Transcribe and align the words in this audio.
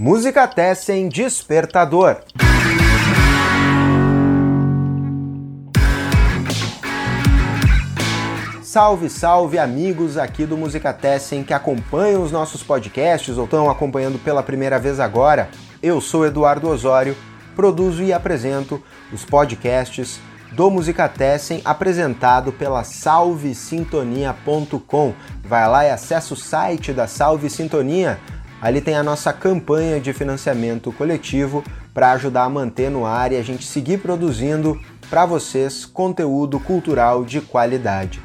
Música 0.00 0.46
Tessen 0.46 1.08
Despertador. 1.08 2.18
Salve, 8.62 9.10
salve 9.10 9.58
amigos 9.58 10.16
aqui 10.16 10.46
do 10.46 10.56
Música 10.56 10.92
Tessen 10.92 11.42
que 11.42 11.52
acompanham 11.52 12.22
os 12.22 12.30
nossos 12.30 12.62
podcasts 12.62 13.36
ou 13.36 13.46
estão 13.46 13.68
acompanhando 13.68 14.20
pela 14.20 14.40
primeira 14.40 14.78
vez 14.78 15.00
agora. 15.00 15.48
Eu 15.82 16.00
sou 16.00 16.24
Eduardo 16.24 16.68
Osório, 16.68 17.16
produzo 17.56 18.04
e 18.04 18.12
apresento 18.12 18.80
os 19.12 19.24
podcasts 19.24 20.20
do 20.52 20.70
Música 20.70 21.08
Tessen 21.08 21.60
apresentado 21.64 22.52
pela 22.52 22.84
salvesintonia.com. 22.84 25.12
Vai 25.42 25.68
lá 25.68 25.84
e 25.84 25.90
acessa 25.90 26.34
o 26.34 26.36
site 26.36 26.92
da 26.92 27.08
Salve 27.08 27.50
Sintonia 27.50 28.20
Ali 28.60 28.80
tem 28.80 28.96
a 28.96 29.02
nossa 29.02 29.32
campanha 29.32 30.00
de 30.00 30.12
financiamento 30.12 30.92
coletivo 30.92 31.62
para 31.94 32.12
ajudar 32.12 32.44
a 32.44 32.48
manter 32.48 32.90
no 32.90 33.06
ar 33.06 33.30
e 33.32 33.36
a 33.36 33.42
gente 33.42 33.64
seguir 33.64 33.98
produzindo 33.98 34.80
para 35.08 35.24
vocês 35.24 35.84
conteúdo 35.84 36.58
cultural 36.58 37.24
de 37.24 37.40
qualidade. 37.40 38.20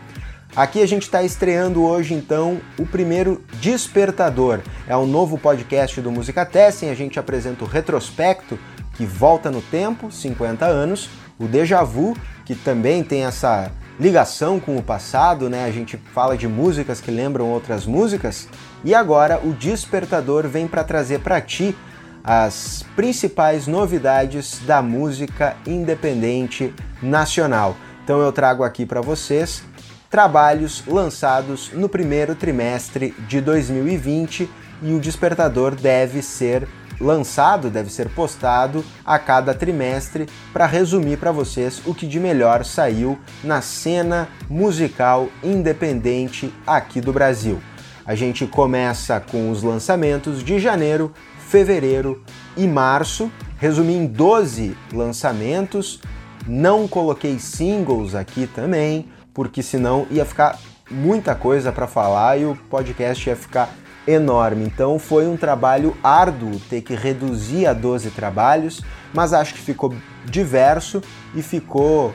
Aqui 0.56 0.82
a 0.82 0.88
gente 0.88 1.04
está 1.04 1.24
estreando 1.24 1.84
hoje 1.84 2.14
então 2.14 2.60
o 2.78 2.86
primeiro 2.86 3.44
Despertador. 3.60 4.60
É 4.88 4.96
um 4.98 5.06
novo 5.06 5.38
podcast 5.38 6.00
do 6.02 6.12
Música 6.12 6.46
Testing, 6.46 6.90
a 6.90 6.96
gente 6.96 7.20
apresenta 7.20 7.64
o 7.64 7.68
retrospecto 7.68 8.60
que 8.96 9.06
volta 9.06 9.50
no 9.50 9.62
tempo, 9.62 10.12
50 10.12 10.66
anos, 10.66 11.10
o 11.40 11.48
déjà 11.48 11.84
vu, 11.84 12.16
que 12.46 12.54
também 12.54 13.04
tem 13.04 13.26
essa 13.26 13.72
ligação 14.00 14.60
com 14.60 14.78
o 14.78 14.84
passado, 14.84 15.50
né? 15.50 15.66
A 15.66 15.72
gente 15.72 15.98
fala 15.98 16.38
de 16.38 16.48
músicas 16.48 17.02
que 17.02 17.12
lembram 17.12 17.50
outras 17.50 17.86
músicas. 17.86 18.48
E 18.84 18.94
agora 18.94 19.40
o 19.44 19.54
Despertador 19.54 20.48
vem 20.48 20.68
para 20.68 20.84
trazer 20.84 21.20
para 21.20 21.40
ti 21.40 21.76
as 22.24 22.86
principais 22.96 23.68
novidades 23.68 24.60
da 24.66 24.82
música 24.82 25.56
independente 25.66 26.74
nacional. 27.02 27.76
Então 28.04 28.22
eu 28.22 28.32
trago 28.32 28.64
aqui 28.64 28.86
para 28.86 29.02
vocês 29.02 29.64
trabalhos 30.10 30.84
lançados 30.86 31.72
no 31.74 31.90
primeiro 31.90 32.36
trimestre 32.36 33.16
de 33.28 33.42
2020 33.42 34.50
e 34.84 34.94
o 34.94 35.00
Despertador 35.00 35.74
deve 35.74 36.22
ser 36.22 36.68
lançado, 37.02 37.70
deve 37.70 37.92
ser 37.92 38.10
postado 38.10 38.86
a 39.04 39.18
cada 39.18 39.54
trimestre 39.54 40.28
para 40.54 40.68
resumir 40.68 41.18
para 41.18 41.32
vocês 41.32 41.82
o 41.86 41.96
que 41.96 42.06
de 42.06 42.20
melhor 42.20 42.64
saiu 42.64 43.18
na 43.44 43.62
cena 43.62 44.28
musical 44.48 45.30
independente 45.44 46.54
aqui 46.68 47.02
do 47.02 47.12
Brasil. 47.12 47.60
A 48.06 48.16
gente 48.16 48.46
começa 48.46 49.20
com 49.20 49.50
os 49.50 49.64
lançamentos 49.64 50.44
de 50.44 50.60
janeiro, 50.60 51.14
fevereiro 51.48 52.22
e 52.58 52.68
março. 52.68 53.32
Resumi 53.58 53.94
em 53.94 54.06
12 54.06 54.76
lançamentos. 54.92 56.02
Não 56.46 56.86
coloquei 56.88 57.40
singles 57.40 58.14
aqui 58.14 58.46
também, 58.46 59.08
porque 59.34 59.64
senão 59.64 60.06
ia 60.12 60.26
ficar 60.26 60.60
muita 60.92 61.34
coisa 61.34 61.72
para 61.72 61.88
falar 61.88 62.38
e 62.38 62.46
o 62.46 62.58
podcast 62.70 63.30
ia 63.30 63.36
ficar 63.38 63.70
enorme. 64.06 64.66
Então 64.66 65.00
foi 65.00 65.26
um 65.26 65.38
trabalho 65.38 65.96
árduo 66.04 66.60
ter 66.70 66.82
que 66.82 66.94
reduzir 66.94 67.66
a 67.66 67.74
12 67.74 68.10
trabalhos, 68.12 68.82
mas 69.14 69.32
acho 69.32 69.54
que 69.54 69.62
ficou 69.62 69.96
diverso 70.26 71.02
e 71.34 71.42
ficou 71.42 72.14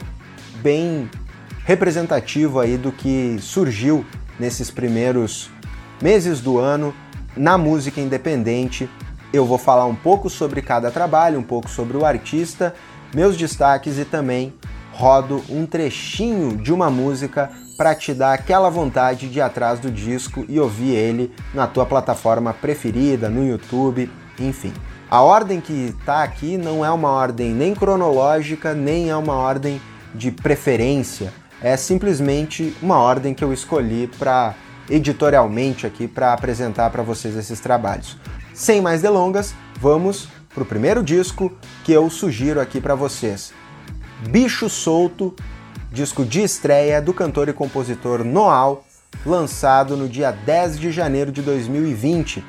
bem 0.63 1.09
representativo 1.65 2.61
aí 2.61 2.77
do 2.77 2.93
que 2.93 3.39
surgiu 3.41 4.05
nesses 4.39 4.71
primeiros 4.71 5.51
meses 6.01 6.41
do 6.41 6.59
ano 6.59 6.95
na 7.37 7.59
música 7.59 8.01
independente. 8.01 8.89
Eu 9.33 9.45
vou 9.45 9.59
falar 9.59 9.87
um 9.87 9.95
pouco 9.95 10.31
sobre 10.31 10.63
cada 10.63 10.91
trabalho, 10.91 11.39
um 11.39 11.43
pouco 11.43 11.69
sobre 11.69 11.97
o 11.97 12.05
artista, 12.05 12.75
meus 13.15 13.37
destaques 13.37 13.99
e 13.99 14.05
também 14.05 14.55
rodo 14.93 15.43
um 15.49 15.65
trechinho 15.65 16.57
de 16.57 16.73
uma 16.73 16.91
música 16.91 17.51
para 17.77 17.95
te 17.95 18.13
dar 18.13 18.33
aquela 18.33 18.69
vontade 18.69 19.29
de 19.29 19.39
ir 19.39 19.43
atrás 19.43 19.79
do 19.79 19.91
disco 19.91 20.45
e 20.49 20.59
ouvir 20.59 20.95
ele 20.95 21.33
na 21.55 21.67
tua 21.67 21.87
plataforma 21.87 22.53
preferida, 22.53 23.29
no 23.29 23.47
YouTube, 23.47 24.11
enfim. 24.41 24.73
A 25.09 25.23
ordem 25.23 25.61
que 25.61 25.95
está 25.99 26.23
aqui 26.23 26.59
não 26.59 26.85
é 26.85 26.91
uma 26.91 27.11
ordem 27.11 27.55
nem 27.55 27.75
cronológica, 27.75 28.75
nem 28.75 29.09
é 29.09 29.17
uma 29.17 29.35
ordem 29.35 29.81
de 30.15 30.31
preferência. 30.31 31.33
É 31.63 31.77
simplesmente 31.77 32.77
uma 32.83 32.99
ordem 32.99 33.33
que 33.33 33.43
eu 33.43 33.53
escolhi 33.53 34.11
para 34.19 34.55
editorialmente 34.91 35.87
aqui 35.87 36.09
para 36.09 36.33
apresentar 36.33 36.91
para 36.91 37.03
vocês 37.03 37.37
esses 37.37 37.61
trabalhos. 37.61 38.17
Sem 38.55 38.81
mais 38.81 39.03
delongas, 39.03 39.55
vamos 39.81 40.29
para 40.53 40.63
o 40.63 40.67
primeiro 40.67 41.03
disco 41.03 41.53
que 41.85 41.93
eu 41.93 42.09
sugiro 42.11 42.61
aqui 42.61 42.81
para 42.81 42.95
vocês. 42.95 43.53
Bicho 44.31 44.69
Solto 44.69 45.35
disco 45.91 46.25
de 46.25 46.43
estreia 46.43 47.01
do 47.01 47.15
cantor 47.15 47.49
e 47.49 47.53
compositor 47.53 48.23
Noal, 48.23 48.85
lançado 49.25 49.97
no 49.97 50.09
dia 50.09 50.31
10 50.31 50.79
de 50.79 50.93
janeiro 50.93 51.33
de 51.33 51.41
2020. 51.43 52.45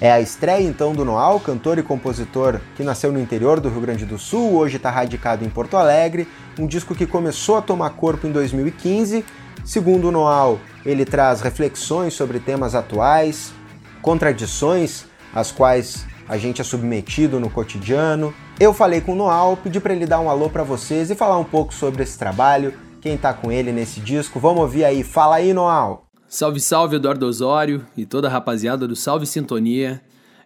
É 0.00 0.10
a 0.10 0.20
estreia 0.20 0.66
então 0.66 0.92
do 0.92 1.04
Noal, 1.04 1.38
cantor 1.38 1.78
e 1.78 1.82
compositor 1.82 2.60
que 2.76 2.82
nasceu 2.82 3.12
no 3.12 3.20
interior 3.20 3.60
do 3.60 3.68
Rio 3.68 3.80
Grande 3.80 4.04
do 4.04 4.18
Sul, 4.18 4.54
hoje 4.54 4.76
está 4.78 4.90
radicado 4.90 5.44
em 5.44 5.48
Porto 5.48 5.76
Alegre, 5.76 6.26
um 6.58 6.66
disco 6.66 6.94
que 6.94 7.06
começou 7.06 7.56
a 7.56 7.62
tomar 7.62 7.90
corpo 7.90 8.26
em 8.26 8.32
2015. 8.32 9.24
Segundo 9.64 10.08
o 10.08 10.12
Noal, 10.12 10.58
ele 10.84 11.04
traz 11.04 11.40
reflexões 11.40 12.14
sobre 12.14 12.40
temas 12.40 12.74
atuais, 12.74 13.52
contradições 14.00 15.04
às 15.32 15.52
quais 15.52 16.04
a 16.28 16.36
gente 16.36 16.60
é 16.60 16.64
submetido 16.64 17.38
no 17.38 17.48
cotidiano. 17.48 18.34
Eu 18.58 18.74
falei 18.74 19.00
com 19.00 19.12
o 19.12 19.16
Noal, 19.16 19.56
pedi 19.56 19.78
para 19.78 19.94
ele 19.94 20.06
dar 20.06 20.20
um 20.20 20.28
alô 20.28 20.50
para 20.50 20.64
vocês 20.64 21.10
e 21.10 21.14
falar 21.14 21.38
um 21.38 21.44
pouco 21.44 21.72
sobre 21.72 22.02
esse 22.02 22.18
trabalho, 22.18 22.74
quem 23.00 23.16
tá 23.16 23.32
com 23.32 23.52
ele 23.52 23.70
nesse 23.70 24.00
disco. 24.00 24.40
Vamos 24.40 24.62
ouvir 24.62 24.84
aí. 24.84 25.04
Fala 25.04 25.36
aí, 25.36 25.52
Noal. 25.52 26.06
Salve, 26.28 26.60
salve, 26.60 26.96
Eduardo 26.96 27.26
Osório 27.26 27.86
e 27.96 28.04
toda 28.04 28.26
a 28.26 28.30
rapaziada 28.30 28.88
do 28.88 28.96
Salve 28.96 29.26
Sintonia. 29.26 30.00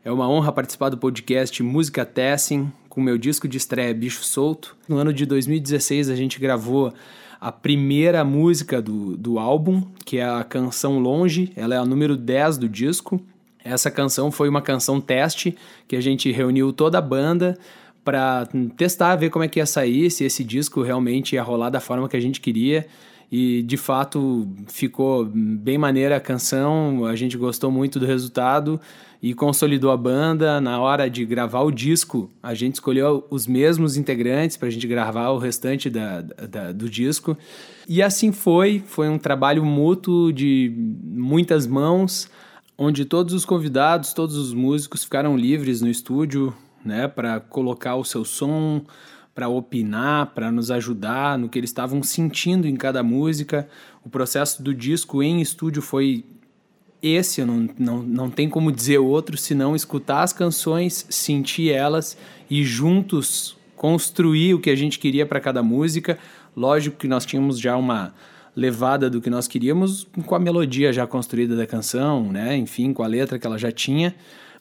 É 0.05 0.13
uma 0.13 0.29
honra 0.29 0.53
participar 0.53 0.89
do 0.89 0.99
podcast 0.99 1.63
Música 1.63 2.05
Testing 2.05 2.71
com 2.89 3.01
meu 3.01 3.17
disco 3.17 3.47
de 3.49 3.57
estreia 3.57 3.95
Bicho 3.95 4.25
Solto. 4.25 4.77
No 4.89 4.99
ano 4.99 5.13
de 5.13 5.25
2016 5.25 6.11
a 6.11 6.17
gente 6.17 6.39
gravou 6.41 6.93
a 7.41 7.53
primeira 7.53 8.25
música 8.25 8.81
do, 8.81 9.17
do 9.17 9.39
álbum, 9.39 9.83
que 10.05 10.19
é 10.19 10.25
a 10.25 10.43
canção 10.45 10.99
Longe. 10.99 11.53
Ela 11.57 11.75
é 11.75 11.79
a 11.79 11.85
número 11.85 12.17
10 12.17 12.59
do 12.59 12.69
disco. 12.69 13.21
Essa 13.65 13.91
canção 13.91 14.31
foi 14.31 14.49
uma 14.49 14.63
canção 14.63 15.01
teste 15.01 15.57
que 15.89 15.97
a 15.97 16.01
gente 16.01 16.31
reuniu 16.31 16.73
toda 16.73 16.99
a 16.99 17.03
banda 17.03 17.59
para 18.05 18.49
testar, 18.77 19.17
ver 19.17 19.31
como 19.31 19.45
é 19.45 19.49
que 19.49 19.59
ia 19.59 19.67
sair, 19.67 20.11
se 20.11 20.25
esse 20.25 20.45
disco 20.45 20.83
realmente 20.83 21.35
ia 21.35 21.43
rolar 21.43 21.71
da 21.71 21.81
forma 21.81 22.09
que 22.09 22.17
a 22.17 22.21
gente 22.21 22.41
queria. 22.41 22.87
E 23.31 23.63
de 23.63 23.77
fato 23.77 24.49
ficou 24.69 25.25
bem 25.25 25.77
maneira 25.77 26.17
a 26.17 26.21
canção, 26.21 27.05
a 27.05 27.17
gente 27.17 27.37
gostou 27.37 27.71
muito 27.71 27.99
do 27.99 28.07
resultado 28.07 28.81
e 29.21 29.35
consolidou 29.35 29.91
a 29.91 29.97
banda. 29.97 30.61
Na 30.61 30.81
hora 30.81 31.11
de 31.11 31.25
gravar 31.25 31.63
o 31.63 31.71
disco, 31.71 32.31
a 32.43 32.55
gente 32.55 32.75
escolheu 32.75 33.27
os 33.29 33.47
mesmos 33.47 33.97
integrantes 33.97 34.57
para 34.57 34.69
a 34.69 34.71
gente 34.71 34.87
gravar 34.87 35.31
o 35.31 35.39
restante 35.39 35.91
da, 35.91 36.21
da, 36.23 36.73
do 36.73 36.89
disco. 36.89 37.37
E 37.89 38.03
assim 38.03 38.31
foi, 38.31 38.83
foi 38.87 39.09
um 39.09 39.19
trabalho 39.19 39.65
mútuo 39.65 40.33
de 40.33 40.73
muitas 41.03 41.67
mãos 41.67 42.31
onde 42.79 43.05
todos 43.05 43.33
os 43.33 43.45
convidados, 43.45 44.13
todos 44.13 44.37
os 44.37 44.53
músicos 44.53 45.03
ficaram 45.03 45.37
livres 45.37 45.81
no 45.81 45.89
estúdio, 45.89 46.55
né, 46.85 47.09
para 47.09 47.41
colocar 47.41 47.97
o 47.97 48.05
seu 48.05 48.25
som, 48.25 48.85
para 49.37 49.51
opinar, 49.51 50.33
para 50.35 50.51
nos 50.51 50.71
ajudar 50.71 51.39
no 51.39 51.47
que 51.47 51.59
eles 51.59 51.69
estavam 51.69 52.03
sentindo 52.03 52.67
em 52.67 52.75
cada 52.75 53.03
música. 53.03 53.69
O 54.03 54.09
processo 54.09 54.63
do 54.63 54.73
disco 54.73 55.23
em 55.23 55.43
estúdio 55.43 55.83
foi 55.83 56.25
esse, 57.03 57.45
não, 57.45 57.69
não, 57.79 58.03
não 58.03 58.31
tem 58.31 58.49
como 58.49 58.73
dizer 58.73 58.97
outro, 58.97 59.37
senão 59.37 59.77
escutar 59.77 60.23
as 60.23 60.33
canções, 60.33 61.07
sentir 61.11 61.71
elas 61.71 62.17
e 62.49 62.65
juntos 62.65 63.59
construir 63.77 64.55
o 64.55 64.59
que 64.59 64.71
a 64.71 64.75
gente 64.75 64.99
queria 64.99 65.27
para 65.27 65.39
cada 65.39 65.63
música. 65.63 66.19
Lógico 66.57 66.97
que 66.97 67.07
nós 67.07 67.27
tínhamos 67.27 67.61
já 67.61 67.77
uma 67.77 68.15
levada 68.57 69.11
do 69.11 69.21
que 69.21 69.29
nós 69.29 69.47
queríamos 69.47 70.09
com 70.25 70.35
a 70.35 70.39
melodia 70.39 70.95
já 70.95 71.07
construída 71.07 71.55
da 71.55 71.67
canção, 71.67 72.33
né? 72.33 72.57
Enfim, 72.57 72.95
com 72.95 73.03
a 73.03 73.07
letra 73.07 73.39
que 73.39 73.47
ela 73.47 73.59
já 73.59 73.71
tinha. 73.71 74.15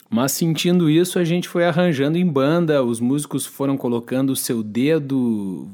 Mas 0.10 0.31
sentindo 0.31 0.90
isso, 0.90 1.18
a 1.18 1.24
gente 1.24 1.50
foi 1.50 1.66
arranjando 1.66 2.18
em 2.18 2.25
banda, 2.25 2.84
os 2.84 3.00
músicos 3.00 3.46
foram 3.46 3.75
colocando 3.75 4.31
o 4.31 4.36
seu 4.36 4.62
dedo, 4.62 5.68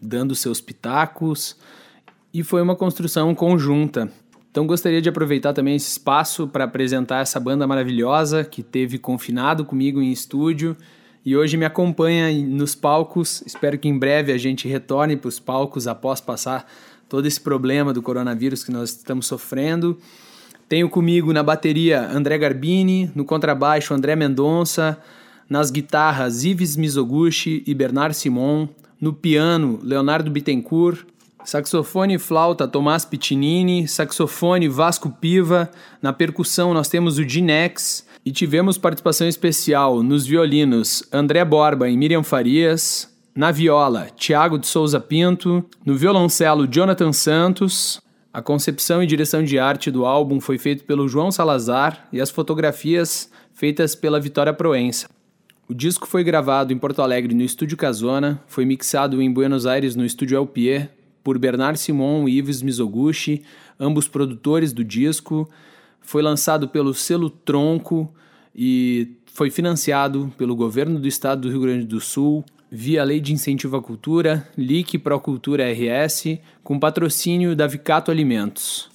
dando 0.00 0.34
seus 0.34 0.60
pitacos, 0.60 1.56
e 2.32 2.42
foi 2.42 2.62
uma 2.62 2.74
construção 2.74 3.34
conjunta. 3.34 4.10
Então 4.50 4.66
gostaria 4.66 5.02
de 5.02 5.08
aproveitar 5.08 5.52
também 5.52 5.76
esse 5.76 5.90
espaço 5.90 6.46
para 6.46 6.64
apresentar 6.64 7.20
essa 7.20 7.40
banda 7.40 7.66
maravilhosa 7.66 8.44
que 8.44 8.62
teve 8.62 8.98
confinado 8.98 9.64
comigo 9.64 10.00
em 10.00 10.12
estúdio 10.12 10.76
e 11.24 11.36
hoje 11.36 11.56
me 11.56 11.64
acompanha 11.64 12.30
nos 12.46 12.74
palcos. 12.74 13.42
Espero 13.46 13.78
que 13.78 13.88
em 13.88 13.98
breve 13.98 14.30
a 14.30 14.38
gente 14.38 14.68
retorne 14.68 15.16
para 15.16 15.28
os 15.28 15.40
palcos 15.40 15.88
após 15.88 16.20
passar 16.20 16.70
todo 17.08 17.26
esse 17.26 17.40
problema 17.40 17.92
do 17.92 18.02
coronavírus 18.02 18.62
que 18.62 18.70
nós 18.70 18.90
estamos 18.90 19.26
sofrendo. 19.26 19.98
Tenho 20.74 20.88
comigo 20.88 21.32
na 21.32 21.40
bateria 21.40 22.10
André 22.10 22.36
Garbini, 22.36 23.08
no 23.14 23.24
contrabaixo 23.24 23.94
André 23.94 24.16
Mendonça, 24.16 24.98
nas 25.48 25.70
guitarras 25.70 26.42
Ives 26.42 26.76
Mizoguchi 26.76 27.62
e 27.64 27.72
Bernard 27.72 28.16
Simon, 28.16 28.68
no 29.00 29.12
piano 29.12 29.78
Leonardo 29.84 30.32
Bittencourt, 30.32 31.06
saxofone 31.44 32.14
e 32.14 32.18
flauta 32.18 32.66
Tomás 32.66 33.04
Piccinini, 33.04 33.86
saxofone 33.86 34.66
Vasco 34.66 35.10
Piva, 35.10 35.70
na 36.02 36.12
percussão 36.12 36.74
nós 36.74 36.88
temos 36.88 37.18
o 37.18 37.22
Ginex 37.22 38.04
e 38.26 38.32
tivemos 38.32 38.76
participação 38.76 39.28
especial 39.28 40.02
nos 40.02 40.26
violinos 40.26 41.04
André 41.12 41.44
Borba 41.44 41.88
e 41.88 41.96
Miriam 41.96 42.24
Farias, 42.24 43.08
na 43.32 43.52
viola 43.52 44.08
Tiago 44.16 44.58
de 44.58 44.66
Souza 44.66 44.98
Pinto, 44.98 45.64
no 45.86 45.94
violoncelo 45.94 46.66
Jonathan 46.66 47.12
Santos, 47.12 48.02
a 48.34 48.42
concepção 48.42 49.00
e 49.00 49.06
direção 49.06 49.44
de 49.44 49.60
arte 49.60 49.92
do 49.92 50.04
álbum 50.04 50.40
foi 50.40 50.58
feita 50.58 50.82
pelo 50.82 51.06
João 51.06 51.30
Salazar 51.30 52.08
e 52.12 52.20
as 52.20 52.30
fotografias 52.30 53.30
feitas 53.52 53.94
pela 53.94 54.18
Vitória 54.18 54.52
Proença. 54.52 55.08
O 55.68 55.72
disco 55.72 56.04
foi 56.04 56.24
gravado 56.24 56.72
em 56.72 56.76
Porto 56.76 57.00
Alegre 57.00 57.32
no 57.32 57.44
Estúdio 57.44 57.76
Casona, 57.76 58.42
foi 58.48 58.64
mixado 58.64 59.22
em 59.22 59.32
Buenos 59.32 59.66
Aires 59.66 59.94
no 59.94 60.04
Estúdio 60.04 60.36
Alpier 60.36 60.90
por 61.22 61.38
Bernard 61.38 61.78
Simon 61.78 62.28
e 62.28 62.38
Ives 62.38 62.60
Mizoguchi, 62.60 63.44
ambos 63.78 64.08
produtores 64.08 64.72
do 64.72 64.82
disco. 64.82 65.48
Foi 66.00 66.20
lançado 66.20 66.66
pelo 66.66 66.92
selo 66.92 67.30
Tronco 67.30 68.12
e 68.52 69.12
foi 69.26 69.48
financiado 69.48 70.32
pelo 70.36 70.56
governo 70.56 70.98
do 70.98 71.06
estado 71.06 71.42
do 71.42 71.50
Rio 71.50 71.60
Grande 71.60 71.86
do 71.86 72.00
Sul 72.00 72.44
via 72.76 73.04
Lei 73.04 73.20
de 73.20 73.32
Incentivo 73.32 73.76
à 73.76 73.82
Cultura, 73.82 74.48
LIC 74.58 74.98
Procultura 74.98 75.72
RS, 75.72 76.40
com 76.64 76.76
patrocínio 76.76 77.54
da 77.54 77.68
Vicato 77.68 78.10
Alimentos. 78.10 78.90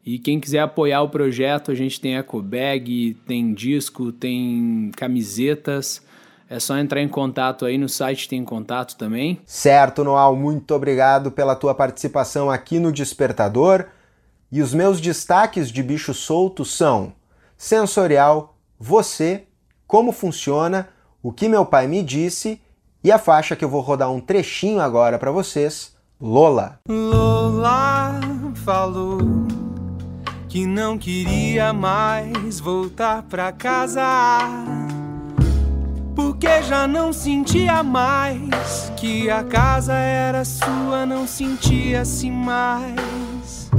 E 0.06 0.20
quem 0.20 0.38
quiser 0.38 0.60
apoiar 0.60 1.02
o 1.02 1.10
projeto, 1.10 1.72
a 1.72 1.76
gente 1.76 2.02
tem 2.02 2.18
ecobag, 2.18 3.16
tem 3.26 3.54
disco, 3.54 4.12
tem 4.12 4.92
camisetas. 4.98 6.06
É 6.50 6.60
só 6.60 6.76
entrar 6.80 7.00
em 7.00 7.08
contato 7.08 7.64
aí 7.64 7.78
no 7.78 7.88
site, 7.88 8.28
tem 8.28 8.44
contato 8.44 8.98
também. 8.98 9.40
Certo, 9.46 10.04
Noal, 10.04 10.36
muito 10.36 10.74
obrigado 10.74 11.32
pela 11.32 11.56
tua 11.56 11.76
participação 11.76 12.50
aqui 12.50 12.80
no 12.80 12.92
Despertador. 12.92 13.86
E 14.52 14.60
os 14.64 14.74
meus 14.74 15.00
destaques 15.00 15.72
de 15.72 15.84
bicho 15.84 16.12
solto 16.12 16.66
são 16.66 17.14
sensorial, 17.56 18.58
você, 18.80 19.44
como 19.86 20.12
funciona, 20.12 20.90
o 21.22 21.32
que 21.32 21.48
meu 21.48 21.66
pai 21.68 21.86
me 21.86 22.02
disse 22.02 22.60
e 23.04 23.12
a 23.12 23.20
faixa 23.20 23.56
que 23.56 23.64
eu 23.64 23.70
vou 23.70 23.82
rodar 23.82 24.12
um 24.12 24.20
trechinho 24.20 24.82
agora 24.82 25.20
para 25.20 25.30
vocês, 25.30 25.96
Lola. 26.20 26.80
Lola 26.90 28.20
falou 28.66 29.20
que 30.48 30.66
não 30.66 30.98
queria 30.98 31.72
mais 31.74 32.60
voltar 32.60 33.22
pra 33.24 33.52
casa 33.52 34.02
porque 36.20 36.62
já 36.64 36.86
não 36.86 37.14
sentia 37.14 37.82
mais 37.82 38.92
que 38.98 39.30
a 39.30 39.42
casa 39.42 39.94
era 39.94 40.44
sua, 40.44 41.06
não 41.06 41.26
sentia-se 41.26 42.30
mais 42.30 43.72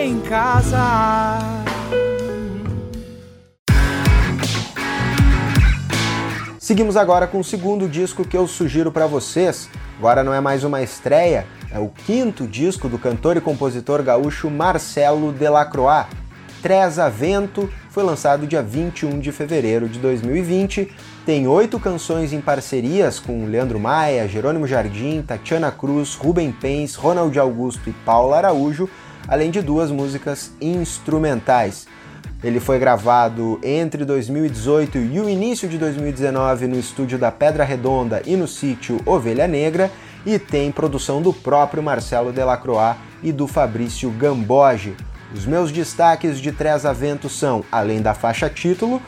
em 0.00 0.18
casa. 0.20 1.38
Seguimos 6.58 6.96
agora 6.96 7.26
com 7.26 7.40
o 7.40 7.44
segundo 7.44 7.86
disco 7.86 8.26
que 8.26 8.38
eu 8.38 8.48
sugiro 8.48 8.90
para 8.90 9.06
vocês. 9.06 9.68
Agora 9.98 10.24
não 10.24 10.32
é 10.32 10.40
mais 10.40 10.64
uma 10.64 10.80
estreia, 10.80 11.46
é 11.70 11.78
o 11.78 11.88
quinto 11.90 12.46
disco 12.46 12.88
do 12.88 12.98
cantor 12.98 13.36
e 13.36 13.40
compositor 13.42 14.02
gaúcho 14.02 14.48
Marcelo 14.48 15.30
Delacroix. 15.30 16.06
Treza 16.62 17.08
Vento 17.08 17.70
foi 17.90 18.02
lançado 18.02 18.46
dia 18.46 18.62
21 18.62 19.20
de 19.20 19.30
fevereiro 19.30 19.88
de 19.88 19.98
2020. 19.98 20.92
Tem 21.24 21.46
oito 21.46 21.78
canções 21.78 22.32
em 22.32 22.40
parcerias 22.40 23.20
com 23.20 23.46
Leandro 23.46 23.78
Maia, 23.78 24.26
Jerônimo 24.26 24.66
Jardim, 24.66 25.22
Tatiana 25.22 25.70
Cruz, 25.70 26.14
Rubem 26.14 26.50
Pens, 26.50 26.96
Ronald 26.96 27.38
Augusto 27.38 27.88
e 27.88 27.92
Paulo 27.92 28.34
Araújo, 28.34 28.88
além 29.28 29.50
de 29.50 29.62
duas 29.62 29.90
músicas 29.90 30.52
instrumentais. 30.60 31.86
Ele 32.42 32.60
foi 32.60 32.78
gravado 32.78 33.60
entre 33.62 34.04
2018 34.04 34.98
e 34.98 35.20
o 35.20 35.28
início 35.28 35.68
de 35.68 35.78
2019 35.78 36.66
no 36.66 36.78
estúdio 36.78 37.18
da 37.18 37.30
Pedra 37.30 37.64
Redonda 37.64 38.22
e 38.24 38.36
no 38.36 38.48
sítio 38.48 39.00
Ovelha 39.06 39.46
Negra 39.46 39.90
e 40.24 40.38
tem 40.38 40.70
produção 40.72 41.22
do 41.22 41.32
próprio 41.32 41.82
Marcelo 41.82 42.32
Delacroix 42.32 42.96
e 43.22 43.32
do 43.32 43.46
Fabrício 43.46 44.10
Gamboge. 44.10 44.96
Os 45.34 45.44
meus 45.44 45.70
destaques 45.70 46.40
de 46.40 46.54
Avento 46.84 47.28
são, 47.28 47.64
além 47.70 48.00
da 48.00 48.14
faixa 48.14 48.48
título, 48.48 49.02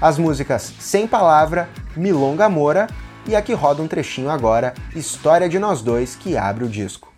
as 0.00 0.18
músicas 0.18 0.72
Sem 0.78 1.06
Palavra, 1.06 1.68
Milonga 1.96 2.48
Moura 2.48 2.86
e 3.26 3.36
a 3.36 3.42
que 3.42 3.52
roda 3.52 3.82
um 3.82 3.88
trechinho 3.88 4.30
agora, 4.30 4.72
História 4.94 5.48
de 5.48 5.58
Nós 5.58 5.82
Dois, 5.82 6.14
que 6.14 6.36
abre 6.36 6.64
o 6.64 6.68
disco. 6.68 7.12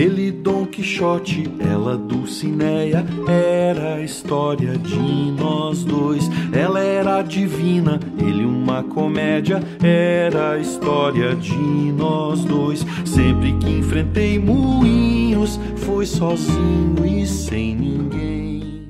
Ele, 0.00 0.32
Dom 0.32 0.64
Quixote, 0.64 1.44
ela 1.60 1.94
Dulcineia, 1.94 3.04
era 3.28 3.96
a 3.96 4.00
história 4.00 4.78
de 4.78 4.98
nós 4.98 5.84
dois. 5.84 6.24
Ela 6.54 6.80
era 6.80 7.20
divina, 7.20 8.00
ele 8.18 8.46
uma 8.46 8.82
comédia, 8.82 9.62
era 9.82 10.52
a 10.52 10.58
história 10.58 11.36
de 11.36 11.54
nós 11.92 12.42
dois. 12.44 12.82
Sempre 13.04 13.52
que 13.58 13.68
enfrentei 13.68 14.38
moinhos, 14.38 15.60
foi 15.76 16.06
sozinho 16.06 17.04
e 17.04 17.26
sem 17.26 17.76
ninguém. 17.76 18.88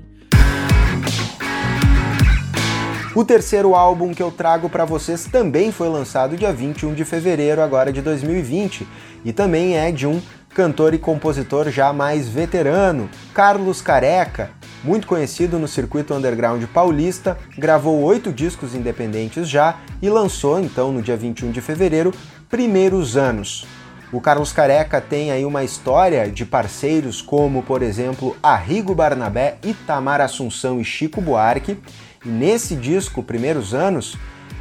O 3.16 3.24
terceiro 3.24 3.74
álbum 3.74 4.14
que 4.14 4.22
eu 4.22 4.30
trago 4.30 4.68
para 4.68 4.84
vocês 4.84 5.24
também 5.24 5.72
foi 5.72 5.88
lançado 5.88 6.36
dia 6.36 6.52
21 6.52 6.94
de 6.94 7.04
fevereiro 7.04 7.60
agora 7.60 7.92
de 7.92 8.00
2020 8.00 8.86
e 9.24 9.32
também 9.32 9.76
é 9.76 9.90
de 9.90 10.06
um 10.06 10.22
cantor 10.54 10.94
e 10.94 10.98
compositor 10.98 11.70
já 11.70 11.92
mais 11.92 12.28
veterano, 12.28 13.08
Carlos 13.32 13.80
Careca, 13.80 14.50
muito 14.82 15.06
conhecido 15.06 15.58
no 15.58 15.68
circuito 15.68 16.14
underground 16.14 16.64
paulista, 16.72 17.38
gravou 17.56 18.00
oito 18.02 18.32
discos 18.32 18.74
independentes 18.74 19.48
já 19.48 19.76
e 20.00 20.08
lançou 20.08 20.58
então 20.58 20.92
no 20.92 21.02
dia 21.02 21.16
21 21.16 21.50
de 21.50 21.60
fevereiro 21.60 22.12
Primeiros 22.48 23.16
Anos. 23.16 23.66
O 24.12 24.20
Carlos 24.20 24.52
Careca 24.52 25.00
tem 25.00 25.30
aí 25.30 25.44
uma 25.44 25.62
história 25.62 26.28
de 26.28 26.44
parceiros 26.44 27.22
como, 27.22 27.62
por 27.62 27.80
exemplo, 27.80 28.36
Arrigo 28.42 28.92
Barnabé, 28.92 29.56
Itamar 29.62 30.20
Assunção 30.20 30.80
e 30.80 30.84
Chico 30.84 31.20
Buarque. 31.20 31.78
E 32.26 32.28
nesse 32.28 32.74
disco, 32.74 33.22
Primeiros 33.22 33.72
Anos, 33.72 34.16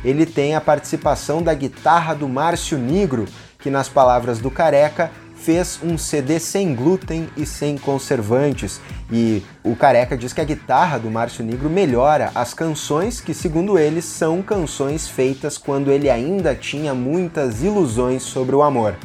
ele 0.06 0.28
tem 0.28 0.56
a 0.56 0.62
participação 0.62 1.42
da 1.42 1.54
guitarra 1.56 2.14
do 2.14 2.30
Márcio 2.30 2.78
Nigro, 2.78 3.26
que 3.58 3.72
nas 3.72 3.90
palavras 3.90 4.40
do 4.40 4.52
Careca 4.52 5.10
fez 5.40 5.80
um 5.82 5.98
CD 5.98 6.40
sem 6.40 6.76
glúten 6.76 7.30
e 7.38 7.46
sem 7.46 7.78
conservantes. 7.78 8.82
E 9.12 9.44
o 9.64 9.76
Careca 9.76 10.18
diz 10.18 10.34
que 10.34 10.42
a 10.42 10.46
guitarra 10.46 11.00
do 11.00 11.10
Márcio 11.10 11.44
Negro 11.44 11.70
melhora 11.70 12.32
as 12.36 12.54
canções 12.54 13.22
que, 13.22 13.34
segundo 13.34 13.80
ele, 13.80 14.02
são 14.02 14.42
canções 14.42 15.08
feitas 15.08 15.58
quando 15.58 15.92
ele 15.92 16.10
ainda 16.10 16.54
tinha 16.54 16.94
muitas 16.94 17.64
ilusões 17.64 18.22
sobre 18.22 18.56
o 18.56 18.62
amor. 18.62 18.96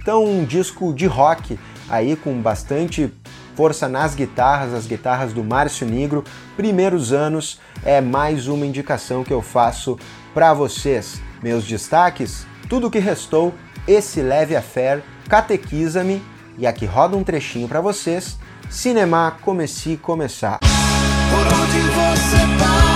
Então, 0.00 0.24
um 0.24 0.44
disco 0.44 0.92
de 0.92 1.06
rock 1.06 1.58
aí 1.88 2.16
com 2.16 2.40
bastante 2.40 3.12
força 3.54 3.88
nas 3.88 4.14
guitarras, 4.14 4.72
as 4.72 4.86
guitarras 4.86 5.32
do 5.32 5.42
Márcio 5.42 5.86
Negro, 5.86 6.22
primeiros 6.56 7.12
anos, 7.12 7.58
é 7.84 8.00
mais 8.00 8.46
uma 8.46 8.64
indicação 8.64 9.24
que 9.24 9.32
eu 9.32 9.42
faço 9.42 9.98
para 10.32 10.54
vocês. 10.54 11.20
Meus 11.42 11.64
destaques, 11.64 12.46
tudo 12.68 12.90
que 12.90 12.98
restou, 12.98 13.52
esse 13.86 14.20
leve 14.20 14.54
affair 14.54 15.02
Catequiza-me 15.28 16.22
e 16.56 16.66
aqui 16.66 16.86
roda 16.86 17.16
um 17.16 17.22
trechinho 17.22 17.68
para 17.68 17.80
vocês. 17.80 18.38
Cinema 18.70 19.36
comeci 19.42 19.96
começar. 19.96 20.58
Por 20.58 21.46
onde 21.46 21.80
você 21.80 22.87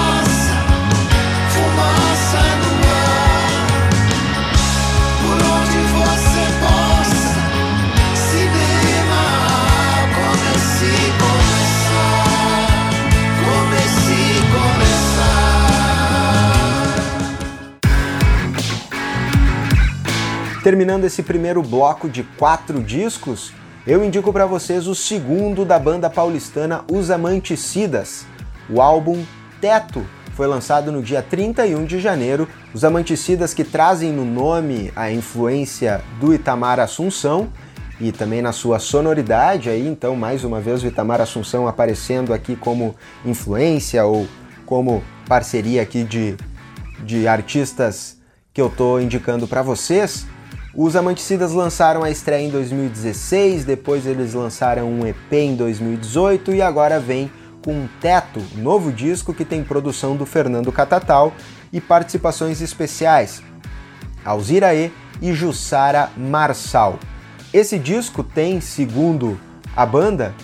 Terminando 20.62 21.04
esse 21.04 21.24
primeiro 21.24 21.60
bloco 21.60 22.08
de 22.08 22.22
quatro 22.22 22.80
discos, 22.80 23.52
eu 23.84 24.04
indico 24.04 24.32
para 24.32 24.46
vocês 24.46 24.86
o 24.86 24.94
segundo 24.94 25.64
da 25.64 25.76
banda 25.76 26.08
paulistana 26.08 26.84
Os 26.88 27.10
Amanticidas. 27.10 28.24
O 28.70 28.80
álbum 28.80 29.24
Teto 29.60 30.06
foi 30.34 30.46
lançado 30.46 30.92
no 30.92 31.02
dia 31.02 31.20
31 31.20 31.84
de 31.84 31.98
janeiro. 31.98 32.46
Os 32.72 32.84
Amanticidas 32.84 33.52
que 33.52 33.64
trazem 33.64 34.12
no 34.12 34.24
nome 34.24 34.92
a 34.94 35.10
influência 35.10 36.00
do 36.20 36.32
Itamar 36.32 36.78
Assunção 36.78 37.48
e 38.00 38.12
também 38.12 38.40
na 38.40 38.52
sua 38.52 38.78
sonoridade 38.78 39.68
aí, 39.68 39.84
então 39.84 40.14
mais 40.14 40.44
uma 40.44 40.60
vez 40.60 40.84
o 40.84 40.86
Itamar 40.86 41.20
Assunção 41.20 41.66
aparecendo 41.66 42.32
aqui 42.32 42.54
como 42.54 42.94
influência 43.26 44.04
ou 44.04 44.28
como 44.64 45.02
parceria 45.28 45.82
aqui 45.82 46.04
de, 46.04 46.36
de 47.02 47.26
artistas 47.26 48.16
que 48.54 48.60
eu 48.60 48.68
estou 48.68 49.00
indicando 49.00 49.48
para 49.48 49.60
vocês. 49.60 50.24
Os 50.74 50.96
Amanticidas 50.96 51.52
lançaram 51.52 52.02
a 52.02 52.10
estreia 52.10 52.46
em 52.46 52.50
2016, 52.50 53.66
depois 53.66 54.06
eles 54.06 54.32
lançaram 54.32 54.90
um 54.90 55.06
EP 55.06 55.32
em 55.32 55.54
2018 55.54 56.54
e 56.54 56.62
agora 56.62 56.98
vem 56.98 57.30
com 57.62 57.74
um 57.74 57.88
Teto, 58.00 58.42
novo 58.56 58.90
disco 58.90 59.34
que 59.34 59.44
tem 59.44 59.62
produção 59.62 60.16
do 60.16 60.24
Fernando 60.24 60.72
Catatal 60.72 61.34
e 61.70 61.78
participações 61.78 62.62
especiais, 62.62 63.42
Alzira 64.24 64.74
E 64.74 64.90
e 65.20 65.34
Jussara 65.34 66.10
Marçal. 66.16 66.98
Esse 67.52 67.78
disco 67.78 68.24
tem, 68.24 68.58
segundo 68.58 69.38
a 69.76 69.84
banda, 69.84 70.34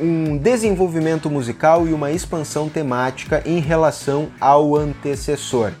um 0.00 0.38
desenvolvimento 0.38 1.28
musical 1.28 1.86
e 1.86 1.92
uma 1.92 2.10
expansão 2.10 2.70
temática 2.70 3.42
em 3.44 3.60
relação 3.60 4.28
ao 4.40 4.74
antecessor. 4.74 5.72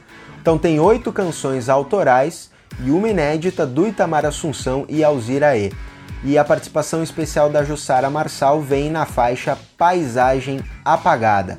Então 0.42 0.58
tem 0.58 0.78
oito 0.78 1.10
canções 1.10 1.70
autorais 1.70 2.52
e 2.80 2.90
uma 2.90 3.08
inédita 3.08 3.66
do 3.66 3.86
Itamar 3.86 4.24
Assunção 4.24 4.84
e 4.88 5.04
Alzira 5.04 5.56
E. 5.56 5.72
E 6.22 6.38
a 6.38 6.44
participação 6.44 7.02
especial 7.02 7.50
da 7.50 7.62
Jussara 7.62 8.08
Marçal 8.08 8.60
vem 8.60 8.90
na 8.90 9.04
faixa 9.04 9.58
Paisagem 9.76 10.60
Apagada. 10.84 11.58